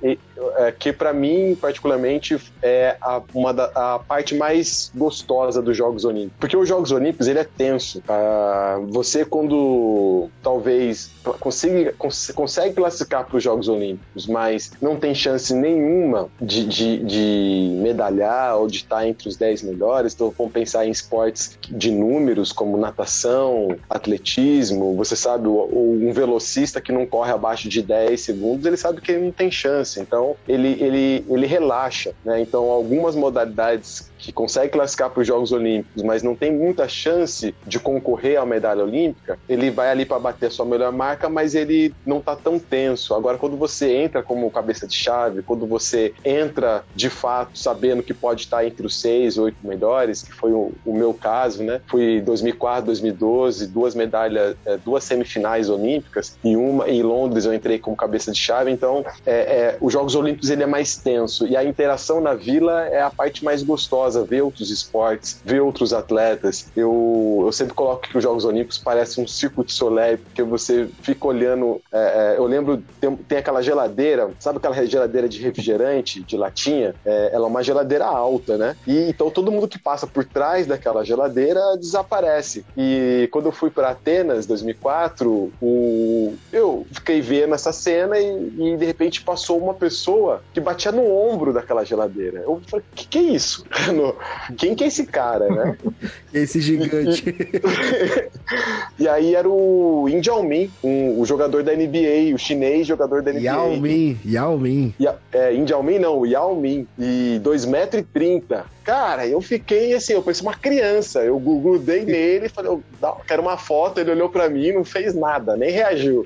[0.58, 6.06] é, que para mim particularmente é a, uma da, a parte mais gostosa dos Jogos
[6.06, 8.04] Olímpicos, porque os Jogos Olímpicos ele é tenso.
[8.08, 15.14] Ah, você quando talvez consiga, cons consegue classificar para os Jogos Olímpicos, mas não tem
[15.14, 20.14] chance nenhuma de, de, de medalhar ou de estar entre os 10 melhores.
[20.14, 24.96] Então vamos pensar em esportes de números como natação, atletismo.
[24.96, 29.26] Você sabe, um velocista que não corre abaixo de 10 segundos, ele sabe que ele
[29.26, 30.00] não tem chance.
[30.00, 32.42] Então ele, ele, ele relaxa, né?
[32.42, 37.54] Então algumas modalidades que consegue classificar para os Jogos Olímpicos, mas não tem muita chance
[37.66, 41.56] de concorrer à medalha olímpica, ele vai ali para bater a sua melhor marca, mas
[41.56, 43.14] ele não está tão tenso.
[43.14, 48.14] Agora, quando você entra como cabeça de chave, quando você entra de fato sabendo que
[48.14, 51.82] pode estar entre os seis, oito melhores, que foi o, o meu caso, né?
[51.88, 57.80] Fui 2004, 2012, duas medalhas, é, duas semifinais olímpicas e uma em Londres eu entrei
[57.80, 58.72] como cabeça de chave.
[58.72, 62.86] Então, é, é, os Jogos Olímpicos ele é mais tenso e a interação na vila
[62.88, 66.68] é a parte mais gostosa gostosa ver outros esportes, ver outros atletas.
[66.76, 70.88] Eu, eu sempre coloco que os Jogos Olímpicos parecem um circo de Soleil, porque você
[71.02, 71.82] fica olhando.
[71.92, 76.96] É, é, eu lembro, tem, tem, aquela geladeira, sabe aquela geladeira de refrigerante, de latinha?
[77.06, 78.76] É, ela é uma geladeira alta, né?
[78.88, 82.66] E então todo mundo que passa por trás daquela geladeira desaparece.
[82.78, 88.78] E quando eu fui para Atenas, 2004, o, eu fiquei vendo essa cena e, e
[88.78, 92.40] de repente passou uma pessoa que batia no ombro daquela geladeira.
[92.40, 93.66] Eu falei, o que, que é isso?
[93.98, 94.16] mano,
[94.58, 95.78] quem que é esse cara, né?
[96.34, 97.24] esse gigante.
[98.98, 103.32] e aí era o Yin Jiaomin, um, o jogador da NBA, o chinês jogador da
[103.32, 103.42] NBA.
[103.42, 104.94] Yao Min, Yao Min.
[105.32, 106.88] É, Yin Jiaomin não, Yao Min.
[106.98, 108.64] E 2,30m.
[108.84, 111.22] Cara, eu fiquei assim, eu parecia uma criança.
[111.22, 112.82] Eu grudei nele, falei, eu
[113.28, 116.26] quero uma foto, ele olhou para mim, não fez nada, nem reagiu.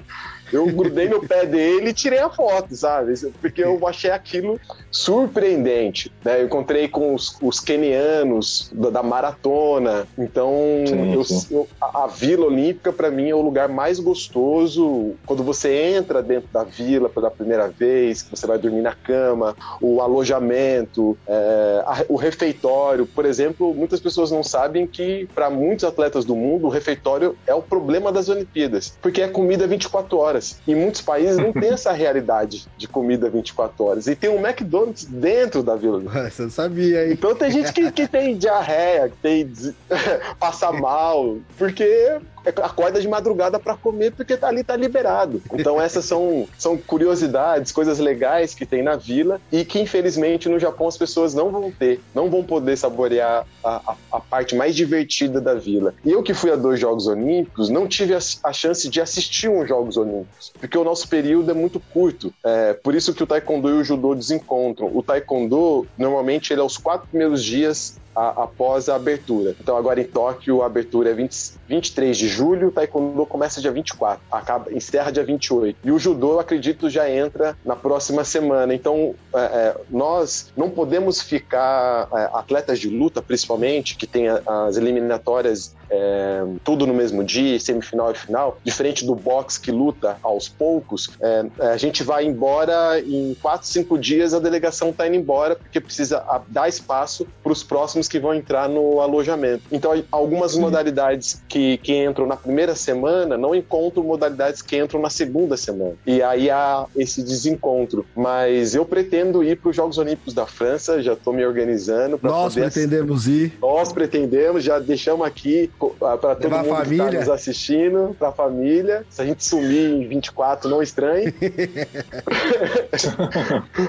[0.52, 3.14] Eu grudei no pé dele e tirei a foto, sabe?
[3.40, 4.60] Porque eu achei aquilo
[4.92, 6.12] surpreendente.
[6.24, 6.42] Né?
[6.42, 10.08] Eu encontrei com os, os kenianos da, da maratona.
[10.18, 10.54] Então,
[10.86, 11.48] sim, eu, sim.
[11.52, 15.16] Eu, a, a, Vila Olímpica, para mim, é o lugar mais gostoso.
[15.26, 19.56] Quando você entra dentro da vila pela primeira vez, que você vai dormir na cama,
[19.82, 23.06] o alojamento, é, a, o refeitório.
[23.06, 27.54] Por exemplo, muitas pessoas não sabem que, para muitos atletas do mundo, o refeitório é
[27.54, 30.41] o problema das Olimpíadas, porque é comida 24 horas.
[30.68, 34.08] E muitos países não têm essa realidade de comida 24 horas.
[34.08, 36.00] E tem um McDonald's dentro da vila.
[36.30, 37.14] Você não sabia, hein?
[37.14, 39.52] Então tem gente que, que tem diarreia, que tem
[40.40, 45.42] passa mal, porque acorda de madrugada para comer porque tá ali tá liberado.
[45.54, 50.60] Então essas são, são curiosidades, coisas legais que tem na vila e que infelizmente no
[50.60, 54.76] Japão as pessoas não vão ter, não vão poder saborear a, a, a parte mais
[54.76, 55.94] divertida da vila.
[56.04, 59.50] E eu que fui a dois Jogos Olímpicos não tive a, a chance de assistir
[59.50, 62.34] uns Jogos Olímpicos porque o nosso período é muito curto.
[62.44, 64.90] É, por isso que o Taekwondo e o Judô desencontram.
[64.94, 69.56] O Taekwondo normalmente ele é os quatro primeiros dias a, após a abertura.
[69.60, 73.72] Então, agora em Tóquio, a abertura é 20, 23 de julho, o Taekwondo começa dia
[73.72, 75.78] 24, acaba, encerra dia 28.
[75.84, 78.74] E o Judô, acredito, já entra na próxima semana.
[78.74, 84.78] Então, é, é, nós não podemos ficar, é, atletas de luta principalmente, que tem as
[84.78, 90.48] eliminatórias é, tudo no mesmo dia, semifinal e final, diferente do boxe que luta aos
[90.48, 95.56] poucos, é, a gente vai embora em 4, 5 dias, a delegação está indo embora,
[95.56, 99.64] porque precisa dar espaço para os próximos que vão entrar no alojamento.
[99.72, 100.62] Então, algumas Sim.
[100.62, 105.96] modalidades que, que entram na primeira semana não encontram modalidades que entram na segunda semana.
[106.08, 108.06] E aí há esse desencontro.
[108.16, 112.20] Mas eu pretendo ir para os Jogos Olímpicos da França, já estou me organizando.
[112.22, 112.72] Nós poder...
[112.72, 113.58] pretendemos ir.
[113.62, 116.86] Nós pretendemos, já deixamos aqui para todo mundo família.
[116.86, 119.06] que está nos assistindo, para a família.
[119.10, 121.34] Se a gente sumir em 24, não estranhe.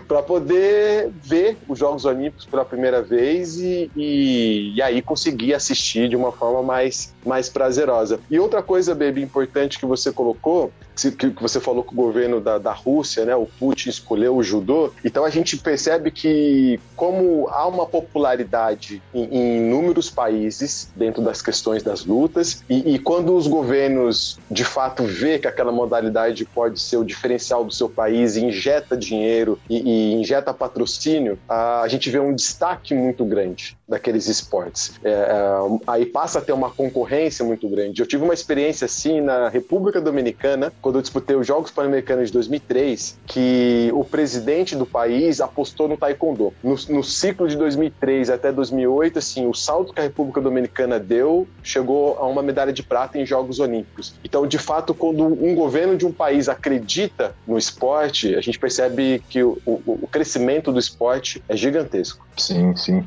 [0.09, 6.09] para poder ver os Jogos Olímpicos pela primeira vez e, e, e, aí conseguir assistir
[6.09, 8.21] de uma forma mais, mais prazerosa.
[8.31, 12.59] E outra coisa, Baby, importante que você colocou que, você falou que o governo da,
[12.59, 17.67] da Rússia, né, o Putin escolheu o judô, então a gente percebe que como há
[17.67, 22.63] uma popularidade em, em inúmeros países dentro das questões das lutas.
[22.69, 27.65] E, e, quando os governos de fato vê que aquela modalidade pode ser o diferencial
[27.65, 32.35] do seu país e injeta dinheiro e, e injeta patrocínio, a, a, gente vê um
[32.35, 34.95] destaque muito grande daqueles esportes.
[35.05, 38.01] É, é, aí passa a ter uma concorrência muito grande.
[38.01, 42.33] Eu tive uma experiência assim na República Dominicana quando eu disputei os Jogos Pan-Americanos de
[42.33, 46.55] 2003, que o presidente do país apostou no taekwondo.
[46.65, 51.47] No, no, ciclo de 2003 até 2008, assim, o salto que a República Dominicana deu
[51.63, 54.15] chegou a uma medalha de prata em Jogos Olímpicos.
[54.25, 59.23] Então, de fato, quando um governo de um país acredita no esporte, a gente percebe
[59.29, 62.27] que o, o, o crescimento do esporte é gigantesco.
[62.39, 63.05] Sim, sim.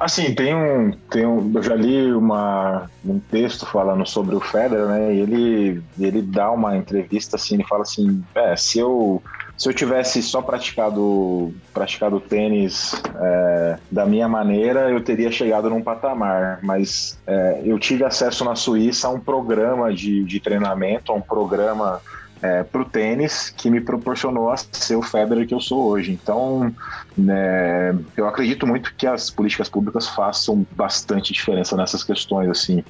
[0.00, 1.52] Assim, tem um, tem um.
[1.54, 5.14] Eu já li uma, um texto falando sobre o Federer, né?
[5.14, 9.22] E ele, ele dá uma entrevista assim, ele fala assim: é, se eu,
[9.58, 15.82] se eu tivesse só praticado, praticado tênis é, da minha maneira, eu teria chegado num
[15.82, 16.60] patamar.
[16.62, 21.20] Mas é, eu tive acesso na Suíça a um programa de, de treinamento, a um
[21.20, 22.00] programa
[22.42, 26.12] é, para o tênis que me proporcionou a ser o Federer que eu sou hoje.
[26.12, 26.74] Então,
[27.16, 32.82] né, eu acredito muito que as políticas públicas façam bastante diferença nessas questões, assim,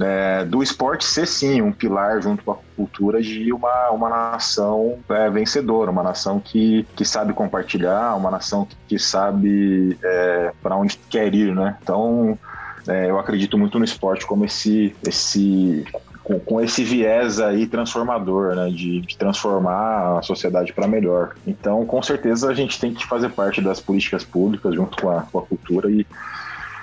[0.00, 4.98] é, do esporte ser sim um pilar junto com a cultura de uma, uma nação
[5.08, 10.76] é, vencedora, uma nação que, que sabe compartilhar, uma nação que, que sabe é, para
[10.76, 11.76] onde quer ir, né?
[11.82, 12.38] Então,
[12.86, 15.84] é, eu acredito muito no esporte como esse, esse
[16.28, 21.34] com, com esse viés aí transformador, né, de, de transformar a sociedade para melhor.
[21.46, 25.22] Então, com certeza, a gente tem que fazer parte das políticas públicas junto com a,
[25.22, 26.06] com a cultura e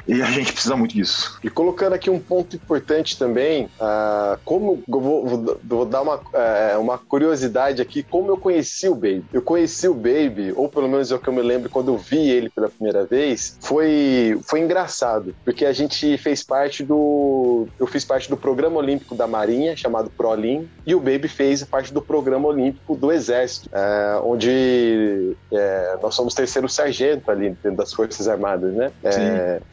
[0.07, 1.39] e a gente precisa muito disso.
[1.43, 6.79] E colocando aqui um ponto importante também, uh, como vou, vou, vou, dar uma, uh,
[6.79, 9.25] uma curiosidade aqui, como eu conheci o Baby.
[9.33, 11.97] Eu conheci o Baby, ou pelo menos é o que eu me lembro quando eu
[11.97, 17.67] vi ele pela primeira vez, foi, foi engraçado, porque a gente fez parte do.
[17.79, 21.93] Eu fiz parte do programa olímpico da Marinha, chamado ProLim, e o Baby fez parte
[21.93, 25.35] do programa olímpico do Exército, uh, onde
[26.01, 28.91] nós somos terceiro sargento ali dentro das Forças Armadas, né?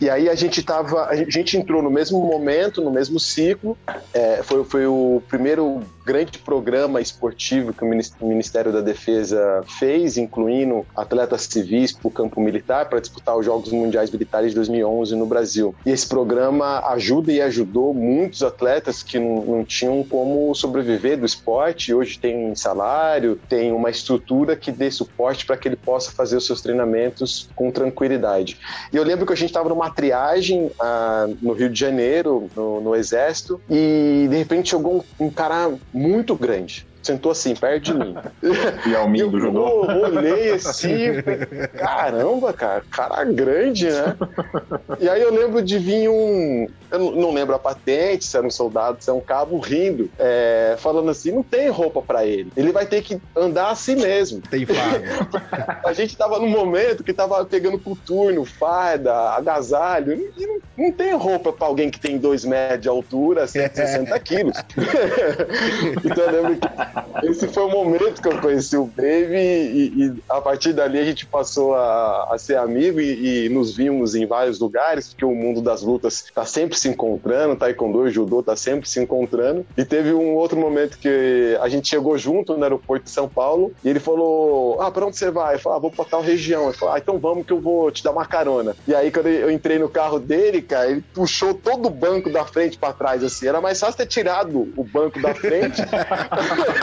[0.00, 1.06] e aí aí a gente tava.
[1.06, 3.76] A gente entrou no mesmo momento, no mesmo ciclo.
[4.12, 10.84] É, foi, foi o primeiro grande programa esportivo que o Ministério da Defesa fez, incluindo
[10.96, 15.26] atletas civis para o campo militar, para disputar os Jogos Mundiais Militares de 2011 no
[15.26, 15.74] Brasil.
[15.86, 21.94] E esse programa ajuda e ajudou muitos atletas que não, tinham como sobreviver do esporte,
[21.94, 26.46] hoje tem salário, tem uma estrutura que dê suporte para que ele possa fazer os
[26.46, 28.58] seus treinamentos com tranquilidade.
[28.92, 32.80] E eu lembro que a gente estava numa triagem ah, no Rio de Janeiro, no,
[32.80, 37.94] no, Exército, e de repente chegou um, um cara muito grande sentou assim, perto de
[37.94, 38.14] mim.
[38.86, 39.84] E ao do judô?
[39.90, 41.22] Eu olhei assim,
[41.76, 44.16] caramba, cara, cara grande, né?
[45.00, 48.50] E aí eu lembro de vir um, eu não lembro a patente, se era um
[48.50, 52.70] soldado, se é um cabo, rindo, é, falando assim, não tem roupa para ele, ele
[52.70, 54.42] vai ter que andar assim mesmo.
[54.42, 55.80] Tem farda.
[55.84, 61.14] a gente tava num momento que tava pegando coturno, farda, agasalho, e não, não tem
[61.14, 64.56] roupa para alguém que tem dois metros de altura, 160 quilos.
[66.04, 66.68] então eu lembro que
[67.22, 71.04] esse foi o momento que eu conheci o Brave e, e a partir dali a
[71.04, 75.34] gente passou a, a ser amigo e, e, nos vimos em vários lugares, porque o
[75.34, 79.64] mundo das lutas está sempre se encontrando, Taekwondo e Judô está sempre se encontrando.
[79.76, 83.72] E teve um outro momento que a gente chegou junto no aeroporto de São Paulo
[83.84, 85.54] e ele falou: Ah, para onde você vai?
[85.54, 86.64] Eu falei: ah, vou para tal região.
[86.64, 88.74] Ele falou: Ah, então vamos que eu vou te dar uma carona.
[88.86, 92.44] E aí, quando eu entrei no carro dele, cara, ele puxou todo o banco da
[92.44, 93.46] frente para trás, assim.
[93.46, 95.82] Era mais fácil ter tirado o banco da frente.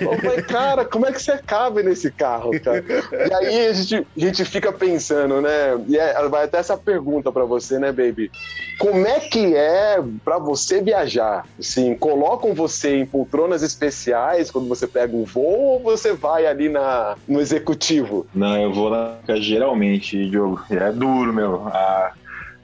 [0.00, 2.84] Eu falei, cara, como é que você cabe nesse carro, cara?
[3.28, 5.78] E aí a gente, a gente fica pensando, né?
[5.86, 8.30] E é, vai até essa pergunta para você, né, baby?
[8.78, 11.44] Como é que é para você viajar?
[11.58, 16.68] Assim, colocam você em poltronas especiais quando você pega o voo ou você vai ali
[16.68, 18.26] na, no executivo?
[18.34, 20.60] Não, eu vou na geralmente, Diogo.
[20.70, 21.68] É duro, meu.
[21.68, 22.12] A,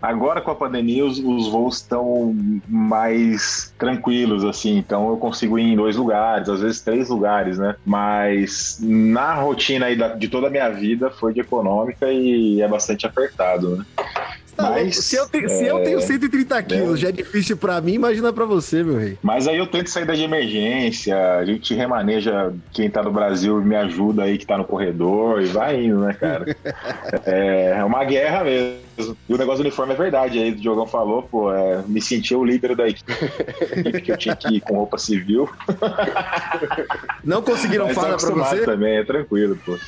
[0.01, 2.35] Agora com a pandemia os, os voos estão
[2.69, 7.75] mais tranquilos, assim, então eu consigo ir em dois lugares, às vezes três lugares, né?
[7.85, 12.69] Mas na rotina aí da, de toda a minha vida foi de econômica e é
[12.69, 13.85] bastante apertado, né?
[14.59, 15.49] Tá Mas, se, eu te, é...
[15.49, 17.03] se eu tenho 130 quilos, é...
[17.03, 19.17] já é difícil para mim, imagina para você, meu rei.
[19.23, 23.63] Mas aí eu tento sair da de emergência, a gente remaneja quem tá no Brasil,
[23.63, 26.57] me ajuda aí que tá no corredor e vai indo, né, cara?
[27.25, 29.17] é, é uma guerra mesmo.
[29.29, 32.35] E o negócio do uniforme é verdade, aí o Diogão falou, pô, é, me senti
[32.35, 33.13] o líder da equipe,
[34.03, 35.49] que eu tinha que ir com roupa civil.
[37.23, 38.65] Não conseguiram falar pra você?
[38.65, 39.79] também, é tranquilo, pô.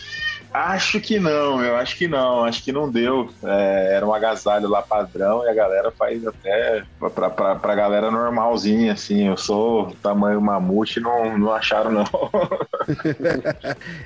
[0.53, 3.31] Acho que não, eu acho que não, acho que não deu.
[3.43, 8.11] É, era um agasalho lá padrão e a galera faz até pra, pra, pra galera
[8.11, 9.29] normalzinha, assim.
[9.29, 12.05] Eu sou tamanho mamute e não, não acharam, não.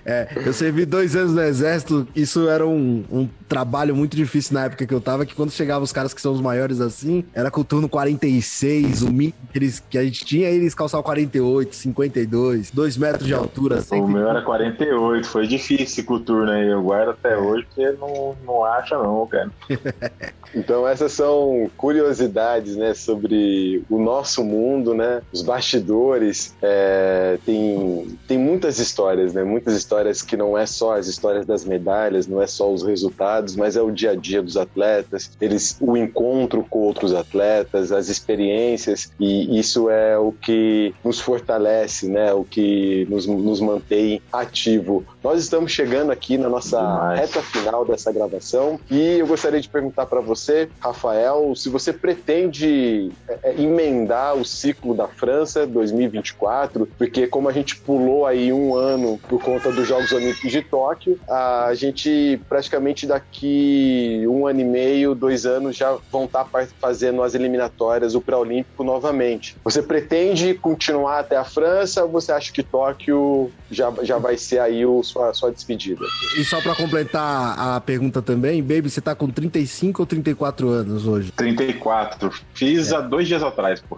[0.05, 4.65] é, eu servi dois anos no exército, isso era um, um trabalho muito difícil na
[4.65, 7.51] época que eu tava, que quando chegavam os caras que são os maiores assim, era
[7.51, 11.75] com o turno 46, o mínimo que, eles, que a gente tinha, eles calçavam 48,
[11.75, 13.83] 52, 2 metros de altura.
[13.93, 16.69] O meu era 48, foi difícil com o turno turno aí.
[16.69, 19.51] Eu guardo até hoje porque não, não acha, não, cara.
[20.55, 25.23] então, essas são curiosidades, né, sobre o nosso mundo, né?
[25.33, 26.55] Os bastidores.
[26.61, 29.45] É, tem, tem muitas histórias, né?
[29.45, 33.55] Muitas histórias que não é só as histórias das medalhas, não é só os resultados,
[33.57, 38.09] mas é o dia a dia dos atletas, eles, o encontro com outros atletas, as
[38.09, 42.33] experiências, e isso é o que nos fortalece, né?
[42.33, 45.05] O que nos, nos mantém ativo.
[45.23, 47.21] Nós estamos chegando aqui aqui na nossa Demais.
[47.21, 48.81] reta final dessa gravação.
[48.91, 54.45] E eu gostaria de perguntar para você, Rafael, se você pretende é, é, emendar o
[54.45, 59.87] ciclo da França 2024, porque como a gente pulou aí um ano por conta dos
[59.87, 65.97] Jogos Olímpicos de Tóquio, a gente praticamente daqui um ano e meio, dois anos já
[66.11, 69.57] vão estar tá fazendo as eliminatórias, o pré-olímpico novamente.
[69.63, 74.61] Você pretende continuar até a França ou você acha que Tóquio já, já vai ser
[74.61, 76.07] aí o, sua, sua despedida?
[76.37, 81.07] E só pra completar a pergunta também, Baby, você tá com 35 ou 34 anos
[81.07, 81.31] hoje?
[81.33, 82.33] 34.
[82.53, 82.97] Fiz é.
[82.97, 83.97] há dois dias atrás, pô.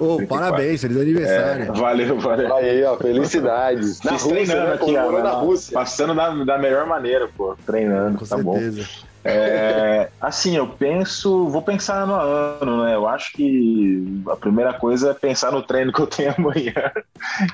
[0.00, 1.64] Ô, oh, parabéns, feliz aniversário.
[1.64, 2.56] É, valeu, valeu.
[2.56, 4.00] Aí, ó, felicidades.
[4.02, 5.74] Na Fiz Rússia, treinando né, aqui, ó, na, Rússia.
[5.74, 7.56] Passando da, da melhor maneira, pô.
[7.66, 8.82] Treinando, com tá certeza.
[8.82, 9.06] bom.
[9.28, 12.22] É, assim, eu penso, vou pensar ano a
[12.62, 12.94] ano, né?
[12.94, 16.92] Eu acho que a primeira coisa é pensar no treino que eu tenho amanhã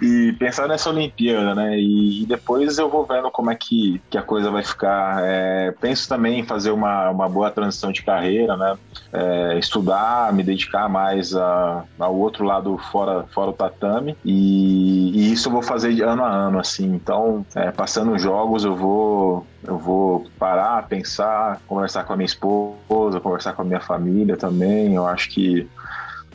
[0.02, 1.78] e pensar nessa Olimpíada, né?
[1.78, 5.22] E, depois eu vou vendo como é que, que a coisa vai ficar.
[5.24, 8.76] É, penso também em fazer uma, uma boa transição de carreira, né?
[9.12, 15.32] É, estudar, me dedicar mais a, ao outro lado fora, fora o tatame e, e
[15.32, 16.84] isso eu vou fazer ano a ano, assim.
[16.84, 22.26] Então, é, passando os jogos, eu vou eu vou parar, pensar, conversar com a minha
[22.26, 24.94] esposa, conversar com a minha família também.
[24.94, 25.68] Eu acho que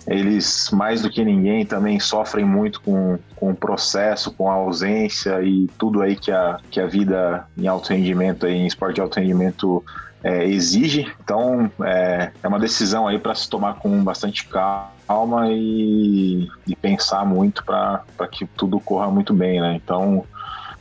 [0.08, 5.42] eles, mais do que ninguém, também sofrem muito com, com o processo, com a ausência
[5.44, 9.02] e tudo aí que a, que a vida em alto rendimento, aí, em esporte de
[9.02, 9.84] alto rendimento,
[10.24, 11.12] é, exige.
[11.22, 17.26] Então, é, é uma decisão aí para se tomar com bastante calma e, e pensar
[17.26, 19.76] muito para que tudo corra muito bem, né?
[19.76, 20.24] Então,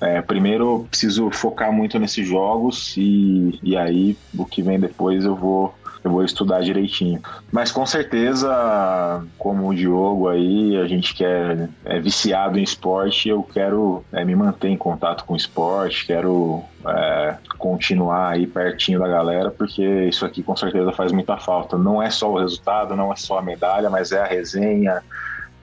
[0.00, 5.34] é, primeiro preciso focar muito nesses jogos e, e aí o que vem depois eu
[5.34, 5.74] vou
[6.06, 7.20] eu vou estudar direitinho.
[7.50, 13.28] Mas com certeza, como o Diogo aí, a gente que é, é viciado em esporte,
[13.28, 19.00] eu quero é, me manter em contato com o esporte, quero é, continuar aí pertinho
[19.00, 21.76] da galera, porque isso aqui com certeza faz muita falta.
[21.76, 25.02] Não é só o resultado, não é só a medalha, mas é a resenha,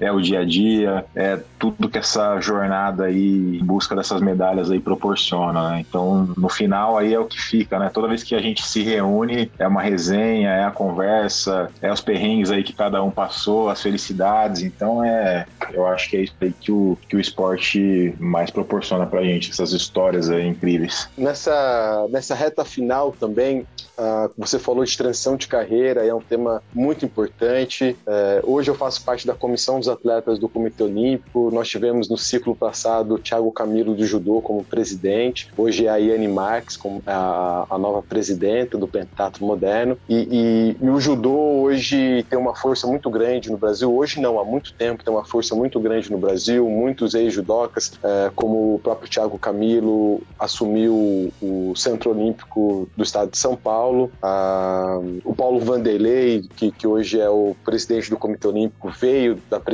[0.03, 4.69] é o dia a dia, é tudo que essa jornada aí em busca dessas medalhas
[4.69, 5.79] aí proporciona, né?
[5.79, 7.89] Então, no final aí é o que fica, né?
[7.93, 12.01] Toda vez que a gente se reúne, é uma resenha, é a conversa, é os
[12.01, 14.61] perrengues aí que cada um passou, as felicidades.
[14.61, 19.05] Então, é, eu acho que é isso aí que o, que o esporte mais proporciona
[19.05, 21.07] pra gente, essas histórias aí incríveis.
[21.17, 23.65] Nessa, nessa reta final também,
[23.97, 27.95] uh, você falou de transição de carreira, é um tema muito importante.
[28.05, 31.49] Uh, hoje eu faço parte da comissão dos atletas do Comitê Olímpico.
[31.51, 35.49] Nós tivemos no ciclo passado o Thiago Camilo do Judô como presidente.
[35.57, 39.97] Hoje é a Iane Marques como a, a nova presidenta do Pentatlo Moderno.
[40.09, 43.93] E, e, e, o judô hoje tem uma força muito grande no Brasil.
[43.93, 46.67] Hoje não, há muito tempo tem uma força muito grande no Brasil.
[46.69, 53.37] Muitos ex-judocas, é, como o próprio Thiago Camilo, assumiu o Centro Olímpico do Estado de
[53.37, 54.11] São Paulo.
[54.21, 59.59] Ah, o Paulo Vanderlei, que, que hoje é o presidente do Comitê Olímpico, veio da
[59.59, 59.72] presidência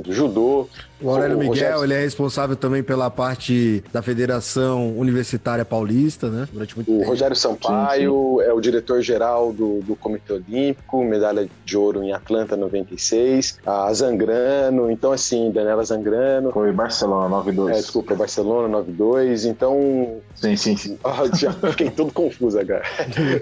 [0.00, 0.68] do judô.
[1.00, 6.48] O Aurélio Miguel, ele é responsável também pela parte da Federação Universitária Paulista, né?
[6.50, 7.08] Durante muito o tempo.
[7.08, 8.50] Rogério Sampaio sim, sim.
[8.50, 13.58] é o diretor-geral do, do Comitê Olímpico, medalha de ouro em Atlanta 96.
[13.66, 16.50] A Zangrano, então assim, Daniela Zangrano.
[16.52, 17.76] Foi Barcelona 92.
[17.76, 19.44] É, desculpa, Barcelona 92.
[19.44, 20.16] Então.
[20.34, 20.98] Sim, sim, sim.
[21.06, 22.82] Ah, já fiquei todo confuso agora.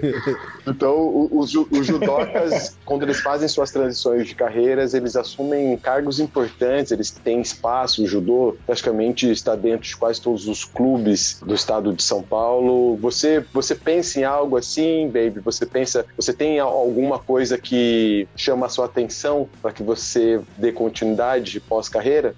[0.67, 6.91] então, os, os judocas, quando eles fazem suas transições de carreiras, eles assumem cargos importantes,
[6.91, 8.03] eles têm espaço.
[8.03, 12.97] O judô praticamente está dentro de quase todos os clubes do estado de São Paulo.
[12.97, 15.39] Você, você pensa em algo assim, baby?
[15.39, 20.71] Você pensa, você tem alguma coisa que chama a sua atenção para que você dê
[20.71, 22.35] continuidade pós-carreira?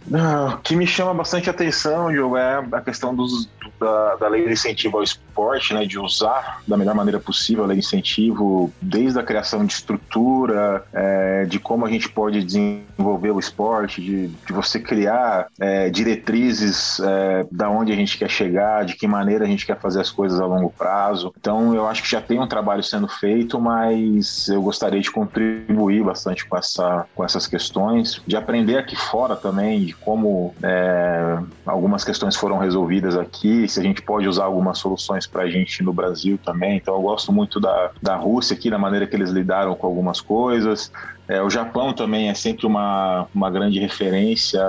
[0.54, 3.50] O que me chama bastante atenção, Diogo, é a questão dos,
[3.80, 7.68] da, da lei de incentivo ao esporte, né, de usar da melhor maneira possível a
[7.68, 13.32] lei de incentivo, desde a criação de estrutura, é, de como a gente pode desenvolver
[13.32, 18.86] o esporte, de, de você criar é, diretrizes é, da onde a gente quer chegar,
[18.86, 21.34] de que maneira a gente quer fazer as coisas a longo prazo.
[21.40, 26.04] Então, eu acho que já tem um trabalho sendo feito, mas eu gostaria de contribuir
[26.04, 32.04] bastante com, essa, com essas questões, de aprender aqui fora também, de como é, algumas
[32.04, 35.94] questões foram resolvidas aqui, se a gente pode usar algumas soluções para a gente no
[35.94, 36.78] Brasil também.
[36.78, 40.22] Então, eu gosto muito da, da Rússia aqui, da maneira que eles lidaram com algumas
[40.22, 40.92] coisas.
[41.28, 44.62] É, o Japão também é sempre uma, uma grande referência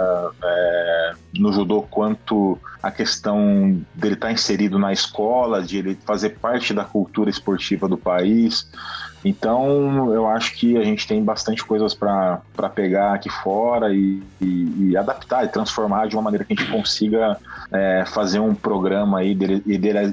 [0.43, 6.31] é, no judô quanto a questão dele estar tá inserido na escola, de ele fazer
[6.31, 8.69] parte da cultura esportiva do país.
[9.25, 12.41] Então, eu acho que a gente tem bastante coisas para
[12.75, 16.71] pegar aqui fora e, e, e, adaptar e transformar de uma maneira que a gente
[16.71, 17.37] consiga
[17.73, 19.37] é, fazer um programa aí,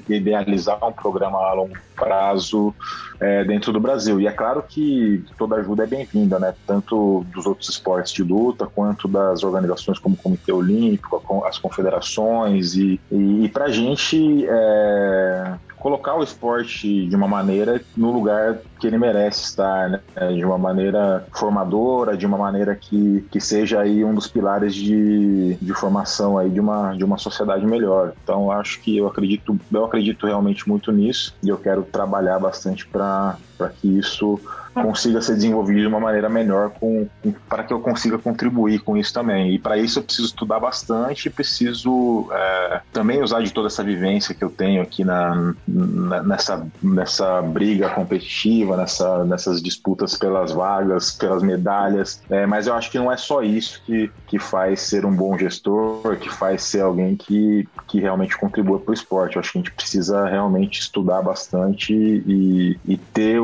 [0.10, 2.76] idealizar um programa a longo prazo
[3.20, 4.20] é, dentro do Brasil.
[4.20, 6.53] E é claro que toda ajuda é bem-vinda, né?
[6.68, 12.76] Tanto dos outros esportes de luta, quanto das organizações como o Comitê Olímpico, as confederações.
[12.76, 15.53] E, e, e para a gente, é,
[15.86, 20.02] colocar o esporte de uma maneira no lugar que ele merece estar, né?
[20.34, 25.54] de uma maneira formadora, de uma maneira que, que seja aí um dos pilares de,
[25.62, 28.14] de formação aí de uma, de uma sociedade melhor.
[28.24, 32.88] Então acho que eu acredito, eu acredito realmente muito nisso e eu quero trabalhar bastante
[32.88, 33.38] para
[33.80, 34.40] que isso
[34.82, 38.97] consiga ser desenvolvido de uma maneira melhor com, com para que eu consiga contribuir com
[38.97, 39.53] isso também.
[39.53, 44.36] E para isso eu preciso estudar bastante, preciso é, também usar de toda essa vivência
[44.36, 51.11] que eu tenho aqui na, na, nessa, nessa briga competitiva, nessa, nessas disputas pelas vagas,
[51.11, 52.21] pelas medalhas.
[52.30, 55.38] É, mas eu acho que não é só isso que, que faz ser um bom
[55.38, 59.36] gestor, que faz ser alguém que, que realmente contribua para o esporte.
[59.36, 63.39] Eu acho que a gente precisa realmente estudar bastante e, e ter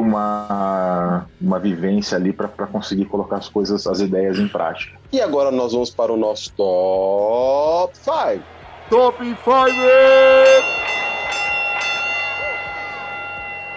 [1.39, 4.97] uma uma, vivência ali para conseguir colocar as coisas, as ideias em prática.
[5.11, 8.43] E agora nós vamos para o nosso top 5.
[8.89, 11.00] Top 5!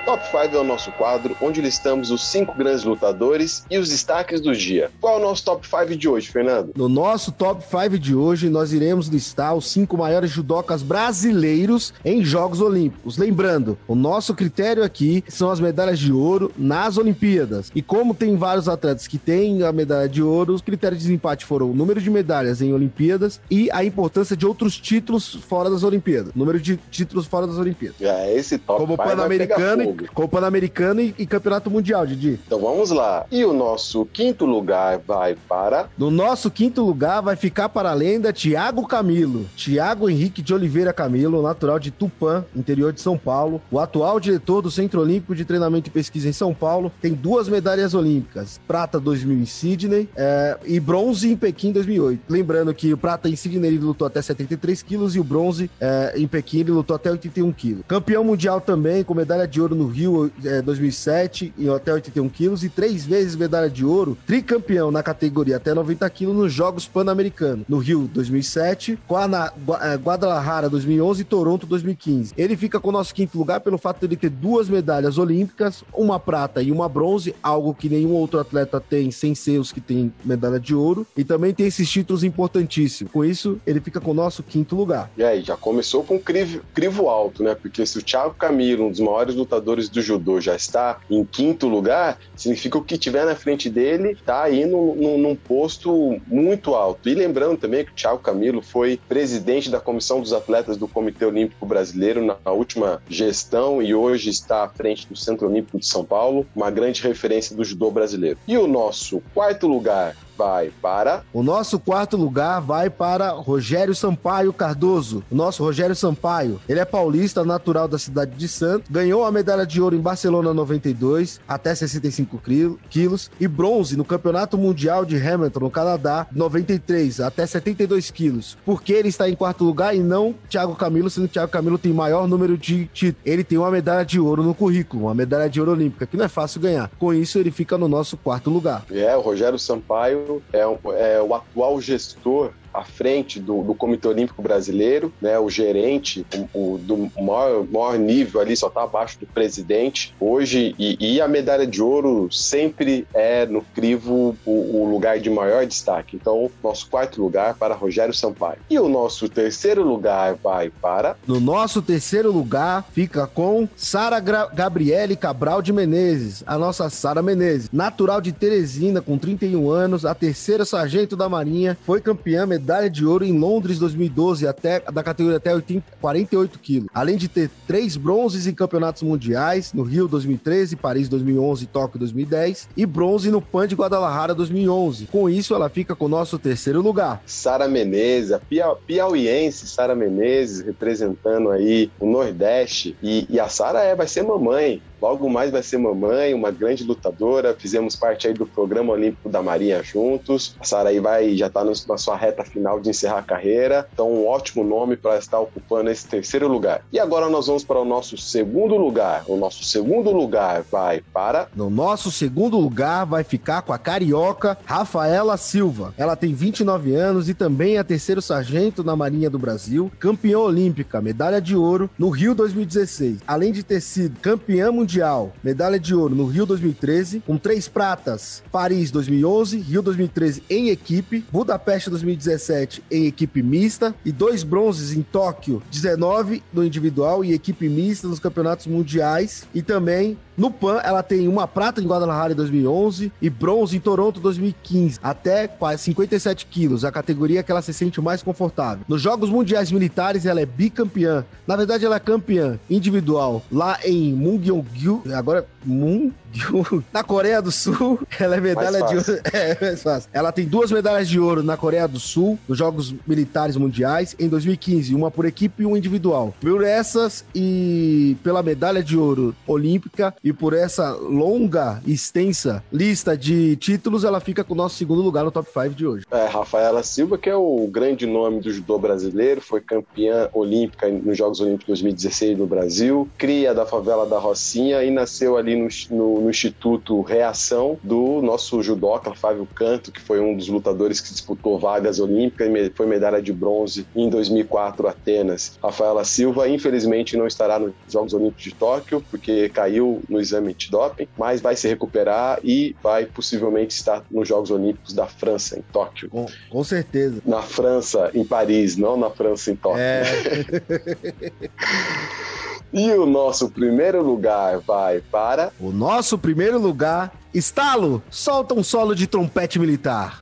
[0.05, 4.39] Top 5 é o nosso quadro onde listamos os cinco grandes lutadores e os destaques
[4.39, 4.91] do dia.
[5.01, 6.73] Qual é o nosso top 5 de hoje, Fernando?
[6.77, 12.23] No nosso top 5 de hoje, nós iremos listar os cinco maiores judocas brasileiros em
[12.23, 13.17] Jogos Olímpicos.
[13.17, 17.73] Lembrando, o nosso critério aqui são as medalhas de ouro nas Olimpíadas.
[17.75, 21.47] E como tem vários atletas que têm a medalha de ouro, os critérios de desempate
[21.47, 25.83] foram o número de medalhas em Olimpíadas e a importância de outros títulos fora das
[25.83, 26.35] Olimpíadas.
[26.35, 27.97] Número de títulos fora das Olimpíadas.
[28.03, 32.39] É, esse top Como 5 vai Pan-Americano pegar como Pan-Americano e, e Campeonato Mundial, Didi.
[32.47, 33.27] Então vamos lá.
[33.31, 37.95] E o nosso quinto lugar vai para No nosso quinto lugar vai ficar para a
[37.95, 39.47] lenda Tiago Camilo.
[39.57, 43.61] Tiago Henrique de Oliveira Camilo, natural de Tupã, interior de São Paulo.
[43.71, 46.93] O atual diretor do Centro Olímpico de Treinamento e Pesquisa em São Paulo.
[47.01, 48.61] Tem duas medalhas olímpicas.
[48.67, 52.23] Prata 2000 em Sydney é, e bronze em Pequim 2008.
[52.29, 56.15] Lembrando que o prata em Sydney ele lutou até 73 quilos e o bronze é,
[56.17, 57.85] em Pequim ele lutou até 81 quilos.
[57.87, 62.65] Campeão mundial também, com medalha de ouro no Rio é, 2007 em até 81 quilos
[62.65, 67.65] e três vezes medalha de ouro, tricampeão na categoria até 90 quilos nos Jogos Pan-Americanos,
[67.69, 72.33] no Rio 2007, Guana- Gua- eh, Guadalajara 2011 e Toronto 2015.
[72.37, 75.83] Ele fica com o nosso quinto lugar pelo fato de ele ter duas medalhas olímpicas,
[75.93, 79.81] uma prata e uma bronze, algo que nenhum outro atleta tem sem ser os que
[79.81, 83.13] tem medalha de ouro, e também tem esses títulos importantíssimos.
[83.13, 85.11] Com isso, ele fica com o nosso quinto lugar.
[85.17, 87.55] E aí, já começou com crivo, crivo alto, né?
[87.55, 91.69] Porque se o Thiago Camilo, um dos maiores lutadores do judô, já está em quinto
[91.69, 96.19] lugar, significa que o que tiver na frente dele tá aí num, num- num posto
[96.27, 97.09] muito alto.
[97.09, 101.25] E lembrando também que o Thiago Camilo foi presidente da Comissão dos Atletas do Comitê
[101.25, 106.05] Olímpico Brasileiro na última gestão e hoje está à frente do Centro Olímpico de São
[106.05, 108.39] Paulo, uma grande referência do judô brasileiro.
[108.47, 114.53] E o nosso quarto lugar vai para O nosso quarto lugar vai para Rogério Sampaio
[114.53, 115.23] Cardoso.
[115.31, 116.61] O nosso Rogério Sampaio.
[116.69, 118.89] Ele é paulista, natural da cidade de Santos.
[118.91, 123.31] Ganhou a medalha de ouro em Barcelona 92, até 65 quil- quilos.
[123.41, 128.57] E bronze no Campeonato Mundial de Hamilton, no Canadá, 93, até 72 quilos.
[128.65, 131.79] Por que ele está em quarto lugar e não Thiago Camilo, sendo que Thiago Camilo
[131.79, 133.23] tem maior número de títulos?
[133.25, 136.25] Ele tem uma medalha de ouro no currículo, uma medalha de ouro olímpica, que não
[136.25, 136.91] é fácil ganhar.
[136.99, 138.85] Com isso, ele fica no nosso quarto lugar.
[138.91, 144.43] É, o Rogério Sampaio é, é o atual gestor à frente do, do Comitê Olímpico
[144.43, 149.27] Brasileiro, né, o gerente o, o do maior, maior nível ali, só está abaixo do
[149.27, 155.21] presidente hoje, e, e a medalha de ouro sempre é no crivo o, o lugar
[155.21, 156.17] de maior destaque.
[156.17, 158.59] Então, nosso quarto lugar para Rogério Sampaio.
[158.69, 164.51] E o nosso terceiro lugar vai para No nosso terceiro lugar fica com Sara Gra-
[164.53, 170.15] Gabriele Cabral de Menezes, a nossa Sara Menezes, natural de Teresina, com 31 anos, a
[170.15, 175.37] terceira sargento da Marinha, foi campeã medalha de ouro em Londres 2012, até, da categoria
[175.37, 176.89] até 80 48 quilos.
[176.95, 181.99] Além de ter três bronzes em campeonatos mundiais, no Rio 2013, Paris 2011 e Tóquio
[181.99, 185.07] 2010, e bronze no Pan de Guadalajara 2011.
[185.07, 187.23] Com isso, ela fica com o nosso terceiro lugar.
[187.27, 192.97] Sara Menezes, a pia- piauiense Sara Menezes, representando aí o Nordeste.
[193.03, 194.81] E, e a Sara é, vai ser mamãe.
[195.05, 197.55] Logo mais vai ser mamãe, uma grande lutadora.
[197.59, 200.57] Fizemos parte aí do programa olímpico da Marinha juntos.
[200.59, 203.87] A Sara aí vai já tá na sua reta final de encerrar a carreira.
[203.93, 206.87] Então, um ótimo nome para estar ocupando esse terceiro lugar.
[206.91, 209.25] E agora nós vamos para o nosso segundo lugar.
[209.29, 214.57] O nosso segundo lugar vai para No nosso segundo lugar vai ficar com a carioca
[214.65, 215.93] Rafaela Silva.
[215.99, 221.03] Ela tem 29 anos e também é terceiro sargento na Marinha do Brasil, campeã olímpica,
[221.03, 223.19] medalha de ouro no Rio 2016.
[223.27, 224.94] Além de ter sido campeã mundial,
[225.43, 231.25] medalha de ouro no Rio 2013, com três pratas, Paris 2011, Rio 2013 em equipe,
[231.33, 237.69] Budapeste 2017 em equipe mista e dois bronzes em Tóquio 19 no individual e equipe
[237.69, 242.37] mista nos campeonatos mundiais e também no PAN, ela tem uma prata em Guadalajara em
[242.37, 247.73] 2011 e bronze em Toronto 2015, até quase 57 quilos, a categoria que ela se
[247.73, 248.85] sente mais confortável.
[248.89, 251.25] Nos Jogos Mundiais Militares, ela é bicampeã.
[251.47, 258.01] Na verdade, ela é campeã individual lá em Mungyongyu, agora Mungyongyu, na Coreia do Sul.
[258.19, 259.23] Ela é medalha Mais de ouro.
[259.35, 260.11] É, mais fácil.
[260.13, 264.29] Ela tem duas medalhas de ouro na Coreia do Sul, nos Jogos Militares Mundiais, em
[264.29, 266.35] 2015, uma por equipe e uma individual.
[266.41, 273.17] Por essas e pela medalha de ouro olímpica e por essa longa e extensa lista
[273.17, 276.07] de títulos, ela fica com o nosso segundo lugar no top 5 de hoje.
[276.11, 281.17] É, Rafaela Silva, que é o grande nome do judô brasileiro, foi campeã olímpica nos
[281.17, 285.97] Jogos Olímpicos 2016 no Brasil, cria da favela da Rocinha e nasceu ali ali no,
[285.97, 291.13] no, no Instituto Reação do nosso judoca Fábio Canto, que foi um dos lutadores que
[291.13, 295.59] disputou vagas olímpicas e foi medalha de bronze em 2004 Atenas.
[295.63, 301.09] Rafaela Silva, infelizmente, não estará nos Jogos Olímpicos de Tóquio, porque caiu no exame antidoping,
[301.17, 306.09] mas vai se recuperar e vai possivelmente estar nos Jogos Olímpicos da França, em Tóquio.
[306.09, 307.21] Com, com certeza.
[307.25, 309.81] Na França, em Paris, não na França, em Tóquio.
[309.81, 310.05] É.
[312.77, 315.53] E o nosso primeiro lugar vai para.
[315.61, 317.13] O nosso primeiro lugar.
[317.33, 318.03] Estalo!
[318.11, 320.19] Solta um solo de trompete militar.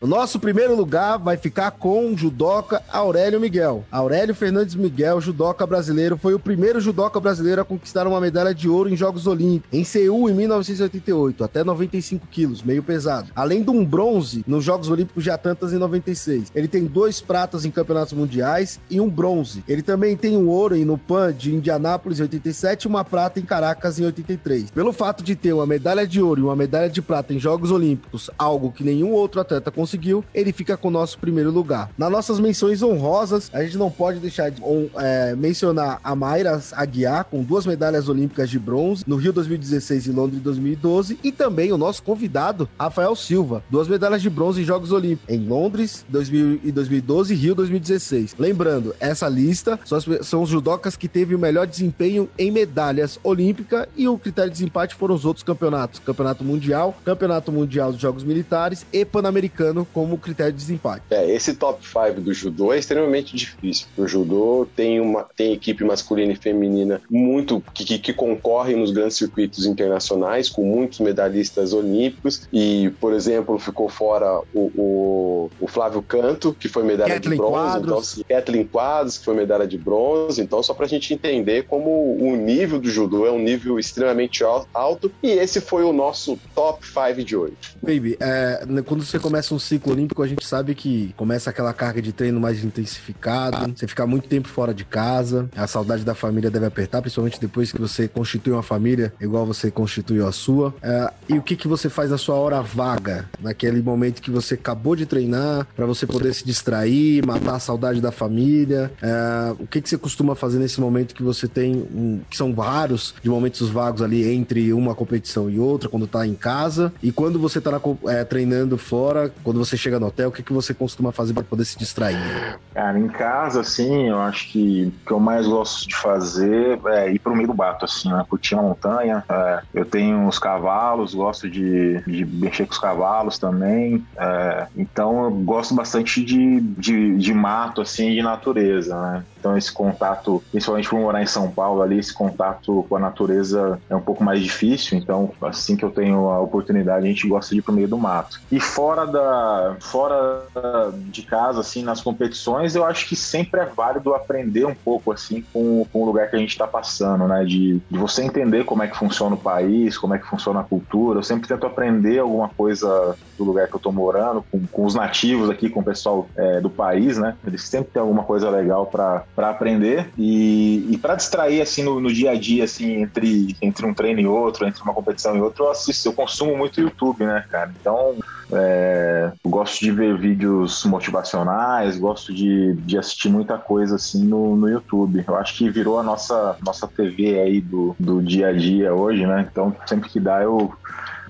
[0.00, 3.84] O nosso primeiro lugar vai ficar com o judoca Aurélio Miguel.
[3.90, 8.68] Aurélio Fernandes Miguel, judoca brasileiro, foi o primeiro judoca brasileiro a conquistar uma medalha de
[8.68, 13.30] ouro em Jogos Olímpicos, em Seul, em 1988, até 95 quilos, meio pesado.
[13.36, 16.50] Além de um bronze nos Jogos Olímpicos de Atlantas em 96.
[16.54, 19.64] Ele tem dois pratas em campeonatos mundiais e um bronze.
[19.66, 23.44] Ele também tem um ouro no PAN de Indianápolis em 87 e uma prata em
[23.44, 24.70] Caracas em 83.
[24.72, 27.70] Pelo fato de ter uma medalha de ouro e uma medalha de prata em Jogos
[27.70, 31.90] Olímpicos, algo que nenhum outro atleta conseguiu, conseguiu, ele fica com o nosso primeiro lugar.
[31.96, 34.60] Nas nossas menções honrosas, a gente não pode deixar de
[34.96, 40.10] é, mencionar a Mayra Aguiar, com duas medalhas olímpicas de bronze, no Rio 2016 e
[40.10, 44.92] Londres 2012, e também o nosso convidado, Rafael Silva, duas medalhas de bronze em Jogos
[44.92, 48.34] Olímpicos, em Londres 2000 e 2012 e Rio 2016.
[48.38, 53.18] Lembrando, essa lista são, as, são os judocas que teve o melhor desempenho em medalhas
[53.22, 58.00] olímpicas e o critério de desempate foram os outros campeonatos, Campeonato Mundial, Campeonato Mundial dos
[58.00, 61.02] Jogos Militares e Pan-Americano como critério de desempate.
[61.10, 63.86] É, esse top 5 do judô é extremamente difícil.
[63.96, 68.90] O judô tem uma tem equipe masculina e feminina muito que, que, que concorrem nos
[68.90, 72.42] grandes circuitos internacionais, com muitos medalhistas olímpicos.
[72.52, 77.36] E, por exemplo, ficou fora o, o, o Flávio Canto, que foi medalha Kathleen de
[77.38, 77.54] bronze.
[77.54, 77.84] Quadros.
[77.86, 80.40] Então, assim, Kathleen Quadros, que foi medalha de bronze.
[80.40, 84.44] Então, só para a gente entender como o nível do judô é um nível extremamente
[84.72, 85.10] alto.
[85.22, 87.54] E esse foi o nosso top 5 de hoje.
[87.82, 92.00] Baby, é, quando você começa um ciclo olímpico, a gente sabe que começa aquela carga
[92.00, 96.50] de treino mais intensificada, você fica muito tempo fora de casa, a saudade da família
[96.50, 100.74] deve apertar, principalmente depois que você constitui uma família igual você constituiu a sua.
[100.82, 104.54] É, e o que, que você faz na sua hora vaga, naquele momento que você
[104.54, 108.92] acabou de treinar, para você poder se distrair, matar a saudade da família?
[109.02, 112.54] É, o que, que você costuma fazer nesse momento que você tem, um, que são
[112.54, 117.10] vários de momentos vagos ali entre uma competição e outra, quando tá em casa, e
[117.10, 117.80] quando você tá na,
[118.12, 121.42] é, treinando fora, quando você chega no hotel, o que, que você costuma fazer para
[121.42, 122.58] poder se distrair?
[122.72, 127.12] Cara, em casa, assim, eu acho que o que eu mais gosto de fazer é
[127.12, 128.24] ir pro meio do bato, assim, né?
[128.28, 129.24] Curtir uma montanha.
[129.28, 134.04] É, eu tenho os cavalos, gosto de, de mexer com os cavalos também.
[134.16, 139.24] É, então eu gosto bastante de, de, de mato, assim, de natureza, né?
[139.44, 143.78] Então esse contato, principalmente por morar em São Paulo ali, esse contato com a natureza
[143.90, 144.96] é um pouco mais difícil.
[144.96, 147.98] Então assim que eu tenho a oportunidade, a gente gosta de ir pro meio do
[147.98, 148.40] mato.
[148.50, 150.46] E fora da, fora
[150.94, 155.44] de casa, assim, nas competições, eu acho que sempre é válido aprender um pouco assim
[155.52, 157.44] com, com o lugar que a gente está passando, né?
[157.44, 160.64] De, de você entender como é que funciona o país, como é que funciona a
[160.64, 161.18] cultura.
[161.18, 164.94] Eu sempre tento aprender alguma coisa do lugar que eu tô morando, com, com os
[164.94, 167.36] nativos aqui, com o pessoal é, do país, né?
[167.46, 172.12] Eles sempre têm alguma coisa legal para aprender e, e para distrair assim no, no,
[172.12, 175.64] dia a dia assim entre, entre um treino e outro, entre uma competição e outra,
[175.64, 177.72] eu assisto, eu consumo muito YouTube, né, cara?
[177.80, 178.16] Então
[178.52, 184.68] é, gosto de ver vídeos motivacionais, gosto de, de assistir muita coisa assim no, no
[184.68, 185.24] YouTube.
[185.26, 189.26] Eu acho que virou a nossa nossa TV aí do, do dia a dia hoje,
[189.26, 189.48] né?
[189.50, 190.72] Então sempre que dá eu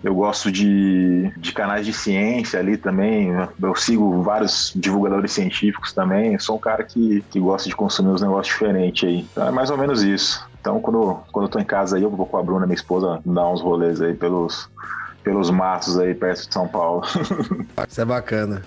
[0.04, 3.30] eu gosto de, de canais de ciência ali também.
[3.60, 6.34] Eu sigo vários divulgadores científicos também.
[6.34, 9.20] Eu sou um cara que, que gosta de consumir uns negócios diferentes aí.
[9.20, 10.46] Então é mais ou menos isso.
[10.60, 13.20] Então, quando, quando eu tô em casa aí, eu vou com a Bruna, minha esposa,
[13.24, 14.68] dar uns rolês aí pelos,
[15.24, 17.02] pelos matos aí perto de São Paulo.
[17.88, 18.62] Isso é bacana.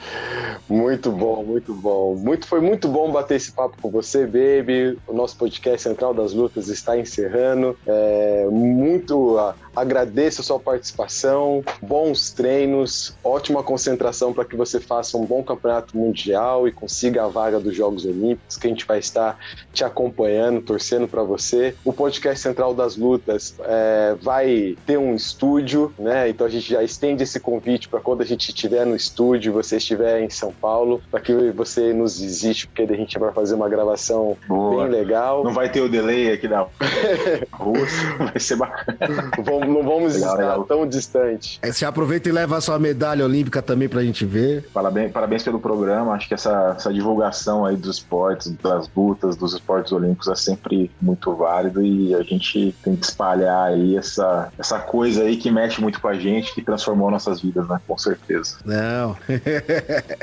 [0.67, 2.15] Muito bom, muito bom.
[2.15, 4.97] Muito, foi muito bom bater esse papo com você, Baby.
[5.07, 7.77] O nosso podcast Central das Lutas está encerrando.
[7.85, 9.37] É, muito
[9.75, 15.95] agradeço a sua participação, bons treinos, ótima concentração para que você faça um bom campeonato
[15.95, 19.37] mundial e consiga a vaga dos Jogos Olímpicos, que a gente vai estar
[19.71, 21.75] te acompanhando, torcendo para você.
[21.85, 26.27] O podcast Central das Lutas é, vai ter um estúdio, né?
[26.27, 29.77] Então a gente já estende esse convite para quando a gente estiver no estúdio, você
[29.77, 33.69] estiver em São Paulo, para que você nos visite, porque a gente vai fazer uma
[33.69, 34.83] gravação Boa.
[34.83, 35.43] bem legal.
[35.43, 36.65] Não vai ter o delay aqui da
[37.51, 39.31] Rússia, vai ser bacana.
[39.43, 40.63] Vamos, não vamos legal, estar legal.
[40.63, 41.59] tão distante.
[41.61, 44.69] É, você aproveita e leva a sua medalha olímpica também pra gente ver.
[44.73, 46.13] Parabéns, parabéns pelo programa.
[46.13, 50.89] Acho que essa, essa divulgação aí dos esportes, das lutas, dos esportes olímpicos é sempre
[51.01, 55.81] muito válido e a gente tem que espalhar aí essa, essa coisa aí que mexe
[55.81, 57.79] muito com a gente, que transformou nossas vidas, né?
[57.87, 58.57] Com certeza.
[58.65, 59.15] Não.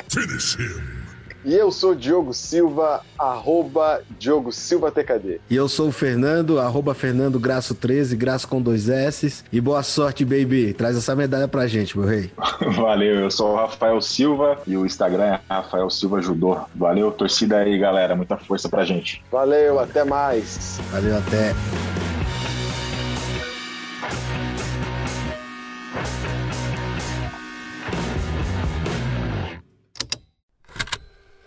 [0.09, 1.05] Finish him.
[1.45, 5.43] E eu sou Diogo Silva, arroba Diogo Silva TKD.
[5.51, 9.45] E eu sou o Fernando, arroba Fernando Graço 13, Graço com dois S.
[9.53, 10.73] E boa sorte, baby.
[10.73, 12.31] Traz essa medalha pra gente, meu rei.
[12.75, 16.57] Valeu, eu sou o Rafael Silva e o Instagram é Rafael Silva Judô.
[16.75, 18.17] Valeu, torcida aí, galera.
[18.17, 19.23] Muita força pra gente.
[19.31, 20.81] Valeu, até mais.
[20.91, 21.55] Valeu, até.